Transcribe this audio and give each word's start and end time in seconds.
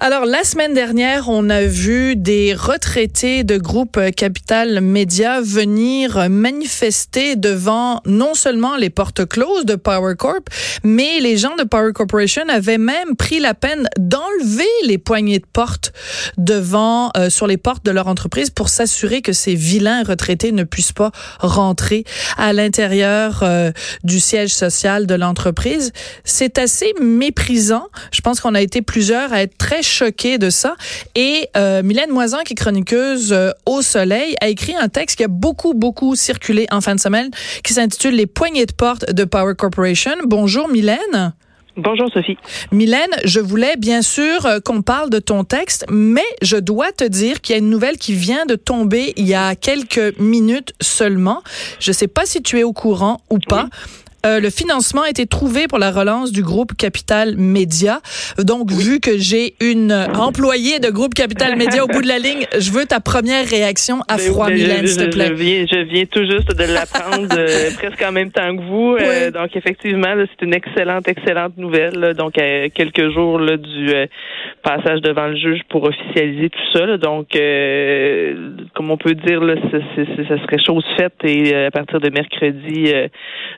Alors, 0.00 0.26
la 0.26 0.44
semaine 0.44 0.74
dernière, 0.74 1.28
on 1.28 1.50
a 1.50 1.62
vu 1.62 2.14
des 2.14 2.54
retraités 2.54 3.42
de 3.42 3.56
groupe 3.56 3.98
Capital 4.16 4.80
Média 4.80 5.40
venir 5.40 6.30
manifester 6.30 7.34
devant 7.34 8.00
non 8.06 8.34
seulement 8.34 8.76
les 8.76 8.90
portes 8.90 9.26
closes 9.26 9.64
de 9.64 9.74
Power 9.74 10.14
Corp, 10.16 10.50
mais 10.84 11.18
les 11.18 11.36
gens 11.36 11.56
de 11.56 11.64
Power 11.64 11.92
Corporation 11.92 12.44
avaient 12.48 12.78
même 12.78 13.16
pris 13.16 13.40
la 13.40 13.54
peine 13.54 13.88
d'enlever 13.98 14.68
les 14.84 14.98
poignées 14.98 15.40
de 15.40 15.46
porte 15.52 15.92
devant, 16.36 17.10
euh, 17.16 17.28
sur 17.28 17.48
les 17.48 17.56
portes 17.56 17.84
de 17.84 17.90
leur 17.90 18.06
entreprise 18.06 18.50
pour 18.50 18.68
s'assurer 18.68 19.20
que 19.20 19.32
ces 19.32 19.56
vilains 19.56 20.04
retraités 20.04 20.52
ne 20.52 20.62
puissent 20.62 20.92
pas 20.92 21.10
rentrer 21.40 22.04
à 22.36 22.52
l'intérieur 22.52 23.40
euh, 23.42 23.72
du 24.04 24.20
siège 24.20 24.54
social 24.54 25.08
de 25.08 25.16
l'entreprise. 25.16 25.92
C'est 26.22 26.58
assez 26.58 26.94
méprisant. 27.00 27.88
Je 28.12 28.20
pense 28.20 28.38
qu'on 28.38 28.54
a 28.54 28.60
été 28.60 28.80
plusieurs 28.80 29.32
à 29.32 29.42
être 29.42 29.58
très 29.58 29.82
choqué 29.88 30.38
de 30.38 30.50
ça. 30.50 30.76
Et 31.14 31.48
euh, 31.56 31.82
Mylène 31.82 32.10
Moisan, 32.10 32.38
qui 32.44 32.52
est 32.52 32.56
chroniqueuse 32.56 33.32
euh, 33.32 33.50
au 33.66 33.82
Soleil, 33.82 34.36
a 34.40 34.48
écrit 34.48 34.76
un 34.76 34.88
texte 34.88 35.16
qui 35.16 35.24
a 35.24 35.28
beaucoup, 35.28 35.74
beaucoup 35.74 36.14
circulé 36.14 36.66
en 36.70 36.80
fin 36.80 36.94
de 36.94 37.00
semaine, 37.00 37.30
qui 37.64 37.72
s'intitule 37.72 38.14
Les 38.14 38.26
poignées 38.26 38.66
de 38.66 38.72
porte 38.72 39.12
de 39.12 39.24
Power 39.24 39.54
Corporation. 39.56 40.12
Bonjour 40.24 40.68
Mylène. 40.68 41.32
Bonjour 41.78 42.10
Sophie. 42.12 42.36
Mylène, 42.72 43.14
je 43.24 43.38
voulais 43.38 43.76
bien 43.76 44.02
sûr 44.02 44.44
euh, 44.46 44.58
qu'on 44.58 44.82
parle 44.82 45.10
de 45.10 45.20
ton 45.20 45.44
texte, 45.44 45.86
mais 45.88 46.24
je 46.42 46.56
dois 46.56 46.90
te 46.90 47.04
dire 47.04 47.40
qu'il 47.40 47.54
y 47.54 47.56
a 47.56 47.60
une 47.60 47.70
nouvelle 47.70 47.98
qui 47.98 48.14
vient 48.14 48.46
de 48.46 48.56
tomber 48.56 49.12
il 49.16 49.28
y 49.28 49.34
a 49.34 49.54
quelques 49.54 50.18
minutes 50.18 50.74
seulement. 50.80 51.40
Je 51.78 51.90
ne 51.90 51.94
sais 51.94 52.08
pas 52.08 52.26
si 52.26 52.42
tu 52.42 52.58
es 52.58 52.64
au 52.64 52.72
courant 52.72 53.20
ou 53.30 53.38
pas. 53.38 53.68
Euh, 54.26 54.40
le 54.40 54.50
financement 54.50 55.02
a 55.02 55.10
été 55.10 55.26
trouvé 55.26 55.68
pour 55.68 55.78
la 55.78 55.92
relance 55.92 56.32
du 56.32 56.42
groupe 56.42 56.72
Capital 56.76 57.36
Média. 57.36 58.00
Donc, 58.36 58.72
vu 58.72 58.98
que 58.98 59.16
j'ai 59.16 59.54
une 59.60 59.92
employée 59.92 60.80
de 60.80 60.90
groupe 60.90 61.14
Capital 61.14 61.56
Média 61.56 61.84
au 61.84 61.86
bout 61.86 62.02
de 62.02 62.08
la 62.08 62.18
ligne, 62.18 62.44
je 62.58 62.72
veux 62.72 62.84
ta 62.84 62.98
première 62.98 63.46
réaction 63.46 64.00
à 64.08 64.16
ben, 64.16 64.22
froid, 64.32 64.50
Mylène, 64.50 64.88
s'il 64.88 65.08
te 65.08 65.14
plaît. 65.14 65.28
Je 65.28 65.84
viens, 65.84 66.04
tout 66.06 66.24
juste 66.24 66.52
de 66.52 66.64
l'apprendre 66.72 67.28
euh, 67.38 67.70
presque 67.78 68.02
en 68.02 68.10
même 68.10 68.32
temps 68.32 68.56
que 68.56 68.62
vous. 68.62 68.96
Euh, 68.96 69.30
donc, 69.30 69.54
effectivement, 69.54 70.12
c'est 70.16 70.44
une 70.44 70.54
excellente, 70.54 71.06
excellente 71.06 71.56
nouvelle. 71.56 72.14
donc, 72.14 72.36
à 72.38 72.68
quelques 72.70 73.12
jours 73.12 73.38
du 73.38 73.92
passage 74.64 75.00
devant 75.00 75.28
le 75.28 75.36
juge 75.36 75.60
pour 75.68 75.84
officialiser 75.84 76.50
tout 76.50 76.78
ça. 76.78 76.96
donc, 76.96 77.28
comme 78.74 78.90
on 78.90 78.96
peut 78.96 79.14
dire, 79.14 79.40
là, 79.42 79.54
ça 79.70 80.38
serait 80.42 80.64
chose 80.64 80.84
faite 80.96 81.14
et 81.22 81.54
à 81.54 81.70
partir 81.70 82.00
de 82.00 82.10
mercredi, 82.10 82.92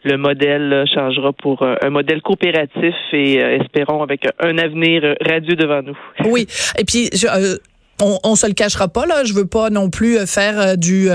le 0.05 0.17
modèle 0.19 0.50
changera 0.93 1.33
pour 1.33 1.63
euh, 1.63 1.75
un 1.83 1.91
modèle 1.91 2.23
coopératif 2.23 2.95
et 3.13 3.43
euh, 3.43 3.59
espérons 3.61 4.03
avec 4.03 4.27
un 4.39 4.59
avenir 4.59 5.15
radieux 5.21 5.57
devant 5.57 5.83
nous. 5.83 5.97
Oui, 6.31 6.47
et 6.79 6.85
puis 6.85 7.11
euh, 7.25 7.57
on, 8.01 8.35
se 8.35 8.47
le 8.47 8.53
cachera 8.53 8.89
pas 8.89 9.07
là. 9.07 9.25
Je 9.25 9.35
veux 9.35 9.47
pas 9.47 9.69
non 9.71 9.91
plus 9.91 10.19
faire 10.27 10.77
du 10.77 11.09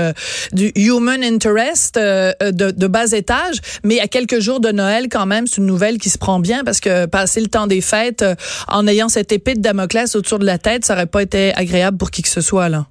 human 0.76 1.22
interest 1.24 1.96
de, 1.96 2.70
de, 2.70 2.86
bas 2.86 3.12
étage, 3.12 3.56
mais 3.82 3.98
à 4.00 4.06
quelques 4.06 4.40
jours 4.40 4.60
de 4.60 4.70
Noël 4.70 5.06
quand 5.10 5.26
même, 5.26 5.46
c'est 5.46 5.60
une 5.60 5.66
nouvelle 5.66 5.98
qui 5.98 6.10
se 6.10 6.18
prend 6.18 6.38
bien 6.38 6.64
parce 6.64 6.80
que 6.80 7.06
passer 7.06 7.40
le 7.40 7.48
temps 7.48 7.66
des 7.66 7.80
fêtes 7.80 8.24
en 8.68 8.86
ayant 8.86 9.08
cette 9.08 9.32
épée 9.32 9.54
de 9.54 9.60
Damoclès 9.60 10.14
autour 10.14 10.38
de 10.38 10.46
la 10.46 10.58
tête, 10.58 10.84
ça 10.84 10.94
aurait 10.94 11.06
pas 11.06 11.22
été 11.22 11.52
agréable 11.54 11.96
pour 11.96 12.10
qui 12.10 12.22
que 12.22 12.28
ce 12.28 12.40
soit 12.40 12.68
là. 12.68 12.86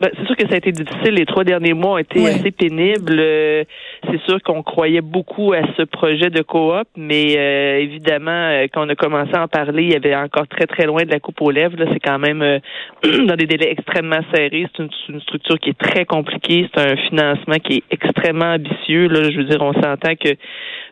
Ben, 0.00 0.10
c'est 0.16 0.26
sûr 0.26 0.36
que 0.36 0.48
ça 0.48 0.54
a 0.54 0.56
été 0.56 0.72
difficile. 0.72 1.14
Les 1.14 1.24
trois 1.24 1.44
derniers 1.44 1.72
mois 1.72 1.92
ont 1.92 1.98
été 1.98 2.26
assez 2.26 2.50
pénibles. 2.50 3.16
Euh, 3.16 3.62
c'est 4.10 4.20
sûr 4.22 4.42
qu'on 4.42 4.62
croyait 4.62 5.00
beaucoup 5.00 5.52
à 5.52 5.62
ce 5.76 5.82
projet 5.82 6.30
de 6.30 6.42
coop, 6.42 6.88
mais 6.96 7.36
euh, 7.38 7.78
évidemment, 7.78 8.30
euh, 8.30 8.66
quand 8.72 8.84
on 8.84 8.88
a 8.88 8.96
commencé 8.96 9.30
à 9.34 9.44
en 9.44 9.48
parler, 9.48 9.84
il 9.84 9.92
y 9.92 9.96
avait 9.96 10.16
encore 10.16 10.48
très 10.48 10.66
très 10.66 10.86
loin 10.86 11.04
de 11.04 11.10
la 11.10 11.20
coupe 11.20 11.40
aux 11.40 11.52
lèvres. 11.52 11.76
C'est 11.92 12.00
quand 12.00 12.18
même 12.18 12.40
dans 13.26 13.36
des 13.36 13.46
délais 13.46 13.70
extrêmement 13.70 14.20
serrés. 14.34 14.66
C'est 14.76 14.82
une, 14.82 15.20
structure 15.20 15.58
qui 15.60 15.70
est 15.70 15.78
très 15.78 16.04
compliquée. 16.04 16.68
C'est 16.74 16.92
un 16.92 16.96
financement 16.96 17.56
qui 17.62 17.76
est 17.76 17.84
extrêmement 17.92 18.54
ambitieux. 18.54 19.06
Là, 19.06 19.30
je 19.30 19.38
veux 19.38 19.44
dire, 19.44 19.62
on 19.62 19.74
s'entend 19.74 20.16
que 20.16 20.30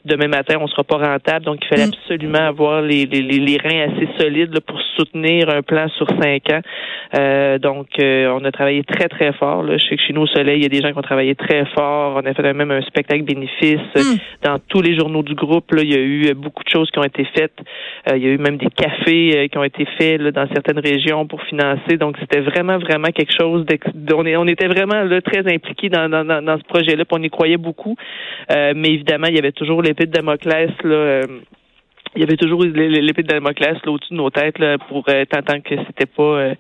demain 0.05 0.29
matin, 0.29 0.57
on 0.61 0.67
sera 0.67 0.85
pas 0.85 0.97
rentable. 0.97 1.45
Donc, 1.45 1.59
il 1.63 1.69
fallait 1.69 1.87
mm. 1.87 1.93
absolument 1.95 2.47
avoir 2.47 2.83
les, 2.83 3.07
les, 3.07 3.23
les, 3.23 3.57
reins 3.57 3.91
assez 3.91 4.09
solides 4.19 4.59
pour 4.61 4.81
soutenir 4.97 5.49
un 5.49 5.63
plan 5.63 5.89
sur 5.97 6.07
cinq 6.21 6.51
ans. 6.53 6.61
Euh, 7.19 7.59
donc, 7.59 7.89
euh, 7.99 8.33
on 8.39 8.45
a 8.45 8.53
travaillé 8.53 8.83
très, 8.85 9.09
très 9.09 9.33
fort. 9.33 9.63
Là. 9.63 9.77
Je 9.79 9.85
sais 9.85 9.97
que 9.97 10.03
chez 10.03 10.13
nous, 10.13 10.23
au 10.23 10.27
Soleil, 10.27 10.59
il 10.59 10.63
y 10.63 10.67
a 10.67 10.69
des 10.69 10.81
gens 10.81 10.93
qui 10.93 10.99
ont 10.99 11.03
travaillé 11.03 11.35
très 11.35 11.65
fort. 11.75 12.21
On 12.23 12.27
a 12.27 12.35
fait 12.35 12.53
même 12.53 12.71
un 12.71 12.83
spectacle 12.83 13.23
bénéfice 13.23 13.79
mm. 13.95 14.17
dans 14.45 14.59
tous 14.69 14.83
les 14.83 14.97
journaux 14.97 15.23
du 15.23 15.35
groupe. 15.35 15.71
Là, 15.73 15.83
il 15.83 15.93
y 15.93 15.97
a 15.97 16.01
eu 16.01 16.35
beaucoup 16.35 16.65
de 16.65 16.69
choses 16.69 16.91
qui 16.91 16.99
ont 16.99 17.05
été 17.05 17.25
faites. 17.35 17.59
Euh, 18.11 18.17
il 18.17 18.25
y 18.25 18.27
a 18.27 18.31
eu 18.31 18.39
même 18.39 18.57
des 18.57 18.71
cafés 18.71 19.49
qui 19.51 19.59
ont 19.59 19.65
été 19.65 19.87
faits 19.99 20.21
là, 20.21 20.31
dans 20.33 20.47
certaines 20.53 20.81
régions 20.81 21.27
pour 21.27 21.43
financer. 21.43 21.97
Donc, 21.99 22.17
c'était 22.19 22.41
vraiment, 22.41 22.79
vraiment 22.79 23.09
quelque 23.09 23.33
chose. 23.39 23.65
On, 24.13 24.27
on 24.27 24.47
était 24.47 24.69
vraiment 24.69 25.03
là, 25.03 25.21
très 25.21 25.41
impliqués 25.53 25.89
dans, 25.89 26.09
dans, 26.09 26.25
dans, 26.25 26.59
ce 26.59 26.65
projet-là. 26.65 27.05
On 27.11 27.23
y 27.23 27.29
croyait 27.29 27.59
beaucoup. 27.59 27.95
mais 28.49 28.89
évidemment, 28.89 29.27
il 29.29 29.37
y 29.37 29.39
avait 29.39 29.53
toujours 29.53 29.83
les 29.83 29.92
l'épée 29.93 30.07
de 30.07 30.13
Damoclès 30.13 30.71
là. 30.85 30.95
Euh, 30.95 31.23
il 32.15 32.21
y 32.21 32.25
avait 32.25 32.37
toujours 32.37 32.63
l'épée 32.63 33.23
de 33.23 33.29
Damoclès 33.29 33.79
là 33.85 33.91
au-dessus 33.91 34.13
de 34.13 34.19
nos 34.19 34.29
têtes 34.29 34.59
là, 34.59 34.77
pour 34.77 35.03
euh, 35.09 35.25
tant 35.25 35.61
que 35.61 35.75
c'était 35.87 36.05
pas 36.05 36.23
euh, 36.23 36.55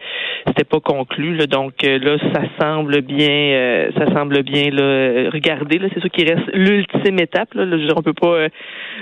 c'était 0.46 0.64
pas 0.64 0.80
conclu 0.80 1.36
là. 1.36 1.46
donc 1.46 1.74
là 1.82 2.16
ça 2.32 2.42
semble 2.58 3.02
bien 3.02 3.90
ça 3.98 4.06
semble 4.14 4.42
bien 4.44 4.70
là 4.70 5.28
regardez 5.30 5.78
là 5.78 5.88
c'est 5.92 6.00
ça 6.00 6.08
qui 6.08 6.24
reste 6.24 6.48
l'ultime 6.54 7.18
étape 7.20 7.52
là, 7.52 7.66
là 7.66 7.92
on 7.94 8.02
peut 8.02 8.14
pas 8.14 8.46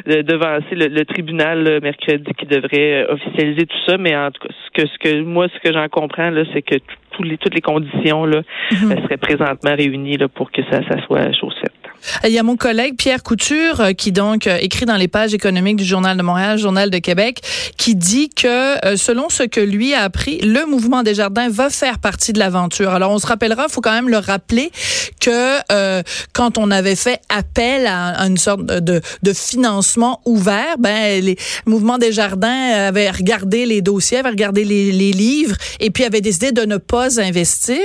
devancer 0.06 0.74
le, 0.74 1.04
tribunal 1.04 1.78
mercredi 1.82 2.32
qui 2.36 2.46
devrait 2.46 3.06
officialiser 3.08 3.66
tout 3.66 3.82
ça 3.86 3.96
mais 3.96 4.16
en 4.16 4.32
tout 4.32 4.48
cas 4.48 4.52
ce 4.64 4.82
que 4.82 4.88
ce 4.88 4.98
que 4.98 5.22
moi 5.22 5.46
ce 5.54 5.58
que 5.60 5.72
j'en 5.72 5.88
comprends 5.88 6.30
là 6.30 6.42
c'est 6.52 6.62
que 6.62 6.76
tous 7.12 7.22
les, 7.22 7.38
toutes 7.38 7.54
les 7.54 7.60
conditions 7.60 8.24
là 8.24 8.42
mm-hmm. 8.72 9.02
seraient 9.02 9.18
présentement 9.18 9.76
réunies 9.76 10.16
là 10.16 10.26
pour 10.26 10.50
que 10.50 10.62
ça 10.64 10.80
ça 10.88 11.00
soit 11.06 11.30
chose 11.32 11.54
faite 11.60 11.79
il 12.24 12.30
y 12.30 12.38
a 12.38 12.42
mon 12.42 12.56
collègue 12.56 12.96
Pierre 12.96 13.22
Couture 13.22 13.80
euh, 13.80 13.92
qui 13.92 14.12
donc 14.12 14.46
euh, 14.46 14.58
écrit 14.60 14.86
dans 14.86 14.96
les 14.96 15.08
pages 15.08 15.34
économiques 15.34 15.76
du 15.76 15.84
Journal 15.84 16.16
de 16.16 16.22
Montréal, 16.22 16.58
Journal 16.58 16.90
de 16.90 16.98
Québec, 16.98 17.40
qui 17.76 17.94
dit 17.94 18.28
que 18.28 18.84
euh, 18.86 18.96
selon 18.96 19.28
ce 19.28 19.42
que 19.42 19.60
lui 19.60 19.94
a 19.94 20.02
appris, 20.02 20.38
le 20.38 20.66
mouvement 20.66 21.02
des 21.02 21.14
jardins 21.14 21.48
va 21.48 21.70
faire 21.70 21.98
partie 21.98 22.32
de 22.32 22.38
l'aventure. 22.38 22.90
Alors 22.90 23.12
on 23.12 23.18
se 23.18 23.26
rappellera, 23.26 23.68
faut 23.68 23.80
quand 23.80 23.92
même 23.92 24.08
le 24.08 24.18
rappeler 24.18 24.70
que 25.20 25.58
quand 26.32 26.56
on 26.56 26.70
avait 26.70 26.96
fait 26.96 27.20
appel 27.28 27.86
à, 27.86 28.26
une 28.26 28.38
sorte 28.38 28.64
de, 28.64 29.00
de, 29.22 29.32
financement 29.32 30.20
ouvert, 30.24 30.78
ben 30.78 31.22
les 31.22 31.36
mouvements 31.66 31.98
des 31.98 32.12
jardins 32.12 32.88
avaient 32.88 33.10
regardé 33.10 33.66
les 33.66 33.82
dossiers, 33.82 34.18
avaient 34.18 34.30
regardé 34.30 34.64
les, 34.64 34.92
les 34.92 35.12
livres 35.12 35.56
et 35.78 35.90
puis 35.90 36.04
avaient 36.04 36.22
décidé 36.22 36.52
de 36.52 36.62
ne 36.62 36.78
pas 36.78 37.20
investir 37.20 37.78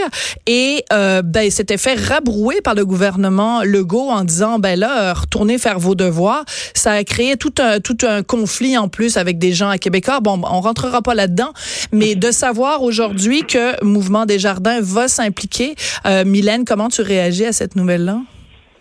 et 0.48 0.86
ben 0.90 1.52
s'était 1.52 1.78
fait 1.78 1.96
rabrouer 1.96 2.62
par 2.62 2.74
le 2.76 2.86
gouvernement 2.86 3.64
Legault 3.64 4.05
en 4.10 4.24
disant 4.24 4.60
ben 4.60 4.80
là 4.80 5.14
retournez 5.14 5.58
faire 5.58 5.80
vos 5.80 5.96
devoirs, 5.96 6.46
ça 6.74 6.92
a 6.92 7.04
créé 7.04 7.38
tout 7.38 7.54
un 7.60 7.80
tout 7.80 7.98
un 8.04 8.24
conflit 8.24 8.78
en 8.78 8.88
plus 8.88 9.18
avec 9.18 9.38
des 9.38 9.54
gens 9.54 9.70
à 9.70 9.78
Québécois. 9.78 10.20
Bon, 10.20 10.42
on 10.44 10.62
rentrera 10.62 11.02
pas 11.02 11.16
là-dedans, 11.16 11.54
mais 11.92 12.16
de 12.16 12.32
savoir 12.32 12.84
aujourd'hui 12.84 13.44
que 13.44 13.84
Mouvement 13.84 14.26
des 14.26 14.40
Jardins 14.40 14.80
va 14.82 15.08
s'impliquer, 15.08 15.76
euh, 16.06 16.26
Mylène, 16.26 16.66
comment 16.66 16.90
tu 16.90 17.02
réagis 17.02 17.46
à 17.46 17.52
cette 17.52 17.76
nouvelle 17.76 18.06
là? 18.06 18.20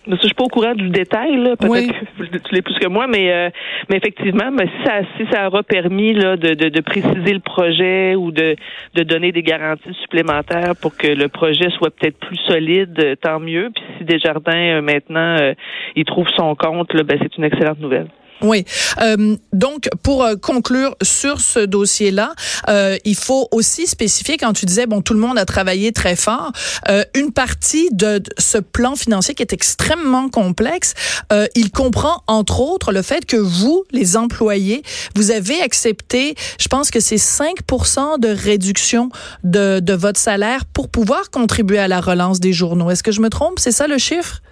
Je 0.06 0.16
suis 0.16 0.34
pas 0.34 0.44
au 0.44 0.48
courant 0.48 0.74
du 0.74 0.90
détail, 0.90 1.36
là. 1.36 1.56
Peut-être 1.56 1.92
que 2.30 2.38
tu 2.38 2.54
l'es 2.54 2.62
plus 2.62 2.78
que 2.78 2.88
moi, 2.88 3.06
mais 3.06 3.32
euh, 3.32 3.50
mais 3.88 3.96
effectivement, 3.96 4.50
mais 4.50 4.66
si 4.66 4.84
ça 4.84 5.00
si 5.16 5.24
ça 5.32 5.46
aura 5.46 5.62
permis 5.62 6.12
là 6.12 6.36
de, 6.36 6.54
de, 6.54 6.68
de, 6.68 6.80
préciser 6.80 7.32
le 7.32 7.40
projet 7.40 8.14
ou 8.14 8.30
de, 8.30 8.56
de 8.94 9.02
donner 9.02 9.32
des 9.32 9.42
garanties 9.42 9.94
supplémentaires 10.02 10.74
pour 10.80 10.96
que 10.96 11.06
le 11.06 11.28
projet 11.28 11.70
soit 11.70 11.90
peut-être 11.90 12.18
plus 12.18 12.36
solide, 12.46 13.16
tant 13.20 13.40
mieux. 13.40 13.70
Puis 13.74 13.84
si 13.98 14.04
Desjardins 14.04 14.76
euh, 14.76 14.82
maintenant 14.82 15.36
euh, 15.40 15.54
il 15.96 16.04
trouve 16.04 16.28
son 16.36 16.54
compte, 16.54 16.92
là, 16.92 17.02
ben 17.02 17.18
c'est 17.22 17.36
une 17.38 17.44
excellente 17.44 17.80
nouvelle. 17.80 18.08
Oui. 18.42 18.64
Euh, 19.00 19.36
donc, 19.52 19.88
pour 20.02 20.25
euh, 20.25 20.34
conclure 20.36 20.96
sur 21.02 21.40
ce 21.40 21.60
dossier-là, 21.60 22.34
euh, 22.69 22.96
il 23.04 23.14
faut 23.14 23.48
aussi 23.52 23.86
spécifier, 23.86 24.36
quand 24.36 24.52
tu 24.52 24.66
disais, 24.66 24.86
bon, 24.86 25.00
tout 25.02 25.14
le 25.14 25.20
monde 25.20 25.38
a 25.38 25.44
travaillé 25.44 25.92
très 25.92 26.16
fort, 26.16 26.52
euh, 26.88 27.04
une 27.14 27.32
partie 27.32 27.88
de, 27.92 28.22
ce 28.38 28.58
plan 28.58 28.96
financier 28.96 29.34
qui 29.34 29.42
est 29.42 29.52
extrêmement 29.52 30.28
complexe, 30.28 30.94
euh, 31.32 31.46
il 31.54 31.70
comprend, 31.70 32.22
entre 32.26 32.60
autres, 32.60 32.92
le 32.92 33.02
fait 33.02 33.25
que 33.25 33.36
vous, 33.36 33.84
les 33.92 34.16
employés, 34.16 34.82
vous 35.14 35.31
avez 35.31 35.62
accepté, 35.62 36.34
je 36.58 36.69
pense 36.69 36.90
que 36.90 37.00
c'est 37.00 37.16
5% 37.16 38.19
de 38.19 38.28
réduction 38.28 39.10
de, 39.44 39.81
de 39.81 39.94
votre 39.94 40.20
salaire 40.20 40.64
pour 40.66 40.88
pouvoir 40.88 41.31
contribuer 41.31 41.78
à 41.78 41.88
la 41.88 42.00
relance 42.00 42.40
des 42.40 42.52
journaux. 42.52 42.90
Est-ce 42.90 43.02
que 43.02 43.12
je 43.12 43.20
me 43.20 43.31
trompe? 43.31 43.58
C'est 43.58 43.72
ça 43.72 43.86
le 43.86 43.98
chiffre? 43.98 44.42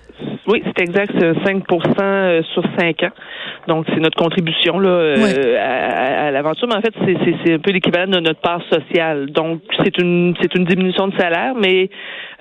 Oui, 0.47 0.63
c'est 0.65 0.83
exact, 0.83 1.13
5 1.45 1.63
sur 2.53 2.65
5 2.79 3.03
ans. 3.05 3.11
Donc, 3.69 3.87
c'est 3.89 4.01
notre 4.01 4.17
contribution 4.17 4.81
là, 4.81 4.89
euh, 4.89 6.27
à, 6.27 6.31
l'aventure. 6.33 6.67
Mais 6.67 6.75
en 6.75 6.81
fait, 6.81 6.95
c'est 7.45 7.53
un 7.53 7.59
peu 7.59 7.71
l'équivalent 7.71 8.11
de 8.11 8.19
notre 8.19 8.41
part 8.41 8.61
sociale. 8.71 9.31
Donc, 9.31 9.61
c'est 9.85 9.97
une 9.99 10.35
c'est 10.41 10.55
une 10.57 10.65
diminution 10.65 11.09
de 11.09 11.17
salaire, 11.17 11.55
mais 11.55 11.91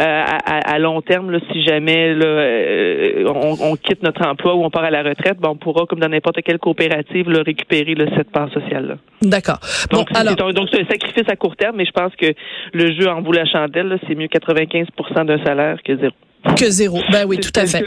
euh, 0.01 0.23
à, 0.45 0.79
long 0.79 1.01
terme, 1.01 1.29
là, 1.29 1.39
si 1.51 1.63
jamais 1.63 2.15
là, 2.15 2.25
euh, 2.25 3.25
on, 3.27 3.75
quitte 3.75 4.01
notre 4.01 4.27
emploi 4.27 4.55
ou 4.55 4.63
on 4.63 4.71
part 4.71 4.83
à 4.83 4.89
la 4.91 5.03
retraite, 5.03 5.37
ben, 5.39 5.49
on 5.49 5.55
pourra, 5.55 5.85
comme 5.85 5.99
dans 5.99 6.09
n'importe 6.09 6.41
quelle 6.41 6.57
coopérative, 6.57 7.29
là, 7.29 7.43
récupérer 7.45 7.93
là, 7.93 8.05
cette 8.15 8.31
part 8.31 8.51
sociale-là. 8.51 8.95
D'accord. 9.21 9.59
Donc, 9.91 10.07
alors... 10.15 10.53
donc, 10.53 10.69
c'est 10.71 10.81
un 10.81 10.87
sacrifice 10.87 11.29
à 11.29 11.35
court 11.35 11.55
terme, 11.55 11.75
mais 11.77 11.85
je 11.85 11.91
pense 11.91 12.15
que 12.15 12.33
le 12.73 12.93
jeu 12.99 13.07
en 13.07 13.21
vaut 13.21 13.31
la 13.31 13.45
chandelle. 13.45 13.99
C'est 14.07 14.15
mieux 14.15 14.27
95% 14.27 15.25
d'un 15.25 15.43
salaire 15.43 15.77
que 15.83 15.95
zéro. 15.97 16.13
Que 16.57 16.69
zéro. 16.71 16.99
Ben 17.11 17.25
oui, 17.27 17.39
tout 17.39 17.51
à 17.55 17.67
fait. 17.67 17.85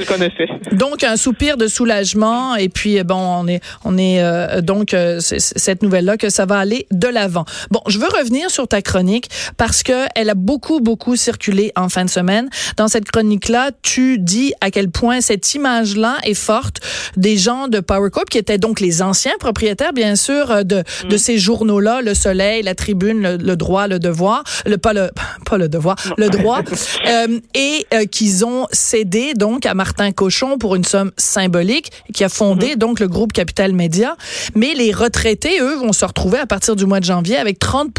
Donc 0.72 1.02
un 1.02 1.16
soupir 1.16 1.56
de 1.56 1.66
soulagement 1.66 2.54
et 2.54 2.68
puis 2.68 3.02
bon, 3.02 3.16
on 3.16 3.48
est 3.48 3.60
on 3.84 3.98
est 3.98 4.22
euh, 4.22 4.60
donc 4.60 4.94
euh, 4.94 5.18
cette 5.20 5.82
nouvelle 5.82 6.04
là 6.04 6.16
que 6.16 6.30
ça 6.30 6.46
va 6.46 6.58
aller 6.58 6.86
de 6.92 7.08
l'avant. 7.08 7.44
Bon, 7.72 7.80
je 7.88 7.98
veux 7.98 8.06
revenir 8.06 8.50
sur 8.50 8.68
ta 8.68 8.80
chronique 8.80 9.28
parce 9.56 9.82
que 9.82 10.06
elle 10.14 10.30
a 10.30 10.34
beaucoup 10.34 10.80
beaucoup 10.80 11.16
circulé 11.16 11.72
en 11.74 11.88
fin 11.88 12.04
de 12.04 12.10
semaine. 12.10 12.48
Dans 12.76 12.86
cette 12.86 13.10
chronique 13.10 13.48
là, 13.48 13.70
tu 13.82 14.18
dis 14.18 14.54
à 14.60 14.70
quel 14.70 14.88
point 14.88 15.20
cette 15.20 15.52
image 15.54 15.96
là 15.96 16.16
est 16.22 16.34
forte 16.34 16.80
des 17.16 17.36
gens 17.36 17.66
de 17.66 17.80
Power 17.80 18.10
Corp 18.10 18.28
qui 18.30 18.38
étaient 18.38 18.58
donc 18.58 18.78
les 18.78 19.02
anciens 19.02 19.36
propriétaires 19.40 19.92
bien 19.92 20.14
sûr 20.14 20.50
euh, 20.52 20.62
de 20.62 20.84
mm. 21.04 21.08
de 21.08 21.16
ces 21.16 21.38
journaux 21.38 21.80
là, 21.80 22.02
Le 22.02 22.14
Soleil, 22.14 22.62
La 22.62 22.76
Tribune, 22.76 23.36
Le, 23.36 23.56
Droit, 23.56 23.88
Le 23.88 23.98
Devoir, 23.98 24.44
le 24.64 24.78
pas 24.78 24.92
le 24.92 25.10
pas 25.44 25.58
le 25.58 25.68
Devoir, 25.68 25.96
Le 26.16 26.28
Droit 26.28 26.60
et 27.54 27.86
qu'ils 28.10 28.43
ont 28.43 28.43
cédé 28.72 29.34
donc 29.34 29.66
à 29.66 29.74
Martin 29.74 30.12
Cochon 30.12 30.58
pour 30.58 30.74
une 30.74 30.84
somme 30.84 31.12
symbolique 31.16 31.90
qui 32.12 32.24
a 32.24 32.28
fondé 32.28 32.70
mhm. 32.70 32.76
donc 32.76 33.00
le 33.00 33.08
groupe 33.08 33.32
Capital 33.32 33.72
Média. 33.72 34.16
Mais 34.54 34.74
les 34.74 34.92
retraités, 34.92 35.60
eux, 35.60 35.76
vont 35.76 35.92
se 35.92 36.04
retrouver 36.04 36.38
à 36.38 36.46
partir 36.46 36.76
du 36.76 36.86
mois 36.86 37.00
de 37.00 37.04
janvier 37.04 37.36
avec 37.36 37.58
30 37.58 37.90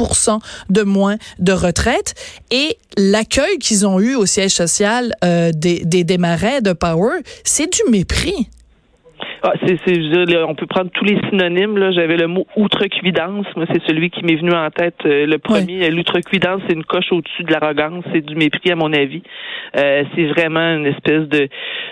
de 0.70 0.84
moins 0.84 1.18
de 1.40 1.52
retraite 1.52 2.16
et 2.52 2.78
l'accueil 2.98 3.58
qu'ils 3.60 3.86
ont 3.86 4.00
eu 4.00 4.16
au 4.16 4.26
siège 4.26 4.54
social 4.54 5.16
euh, 5.24 5.52
des, 5.54 5.84
des 5.86 6.04
démarrais 6.04 6.62
de 6.62 6.74
Power, 6.74 7.20
c'est 7.44 7.72
du 7.72 7.92
mépris. 7.92 8.50
Ah, 9.48 9.54
c'est, 9.64 9.78
on 10.44 10.56
peut 10.56 10.66
prendre 10.66 10.90
tous 10.90 11.06
les 11.06 11.20
synonymes. 11.30 11.78
Là. 11.78 11.92
J'avais 11.92 12.18
le 12.18 12.28
mot 12.28 12.48
outrecuidance. 12.56 13.46
Moi, 13.56 13.68
c'est 13.72 13.84
celui 13.86 14.10
qui 14.10 14.24
m'est 14.24 14.38
venu 14.38 14.52
en 14.52 14.72
tête. 14.72 14.96
Euh, 15.06 15.28
le 15.28 15.38
premier, 15.38 15.88
l'outrecuidance, 15.92 16.62
c'est 16.68 16.74
une 16.74 16.84
coche 16.84 17.12
au-dessus 17.12 17.44
de 17.44 17.52
l'arrogance. 17.52 18.04
C'est 18.12 18.26
du 18.26 18.36
mépris, 18.36 18.72
à 18.72 18.76
mon 18.76 18.92
avis. 18.92 19.22
Euh, 19.78 20.04
c'est 20.16 20.26
vraiment 20.26 20.78
une 20.78 20.88
espèce 20.88 21.28
de 21.30 21.48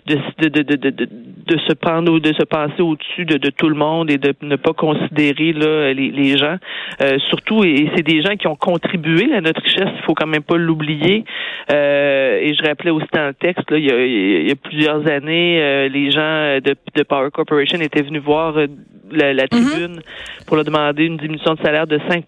de, 0.07 0.17
de, 0.39 0.49
de, 0.49 0.75
de, 0.75 0.89
de, 0.89 1.09
de 1.47 1.57
se 1.67 1.73
prendre, 1.73 2.19
de 2.19 2.33
se 2.33 2.43
passer 2.43 2.81
au-dessus 2.81 3.25
de, 3.25 3.37
de 3.37 3.49
tout 3.49 3.69
le 3.69 3.75
monde 3.75 4.09
et 4.09 4.17
de 4.17 4.33
ne 4.41 4.55
pas 4.55 4.73
considérer 4.73 5.53
là, 5.53 5.93
les, 5.93 6.11
les 6.11 6.37
gens. 6.37 6.57
Euh, 7.01 7.17
surtout, 7.29 7.63
et, 7.63 7.89
c'est 7.95 8.03
des 8.03 8.21
gens 8.21 8.35
qui 8.35 8.47
ont 8.47 8.55
contribué 8.55 9.33
à 9.33 9.41
notre 9.41 9.61
richesse. 9.61 9.89
Il 9.97 10.03
faut 10.03 10.13
quand 10.13 10.27
même 10.27 10.43
pas 10.43 10.57
l'oublier. 10.57 11.25
Euh, 11.71 12.39
et 12.41 12.53
je 12.53 12.63
rappelais 12.63 12.91
aussi 12.91 13.07
dans 13.13 13.27
le 13.27 13.33
texte, 13.33 13.69
là, 13.71 13.77
il, 13.77 13.85
y 13.85 13.91
a, 13.91 14.05
il 14.05 14.47
y 14.47 14.51
a 14.51 14.55
plusieurs 14.55 15.07
années, 15.07 15.61
euh, 15.61 15.89
les 15.89 16.11
gens 16.11 16.59
de, 16.63 16.75
de 16.95 17.03
Power 17.03 17.29
Corporation 17.31 17.79
étaient 17.79 18.03
venus 18.03 18.21
voir 18.21 18.57
euh, 18.57 18.67
la, 19.11 19.33
la, 19.33 19.43
mhm. 19.43 19.49
tribune 19.49 19.99
pour 20.47 20.55
leur 20.55 20.65
demander 20.65 21.05
une 21.05 21.17
diminution 21.17 21.53
de 21.53 21.61
salaire 21.61 21.87
de 21.87 21.99
5 22.09 22.25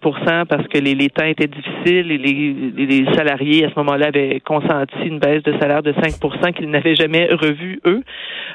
parce 0.48 0.66
que 0.68 0.78
les, 0.78 0.94
les 0.94 1.08
temps 1.08 1.24
étaient 1.24 1.48
difficiles 1.48 2.10
et 2.10 2.18
les, 2.18 2.86
les 2.86 3.04
salariés 3.14 3.64
à 3.64 3.70
ce 3.70 3.74
moment-là 3.76 4.06
avaient 4.06 4.40
consenti 4.40 4.98
une 5.04 5.18
baisse 5.18 5.42
de 5.42 5.52
salaire 5.58 5.82
de 5.82 5.92
5% 5.92 6.52
qu'ils 6.54 6.70
n'avaient 6.70 6.94
jamais 6.94 7.28
revu 7.32 7.80
eux. 7.86 8.02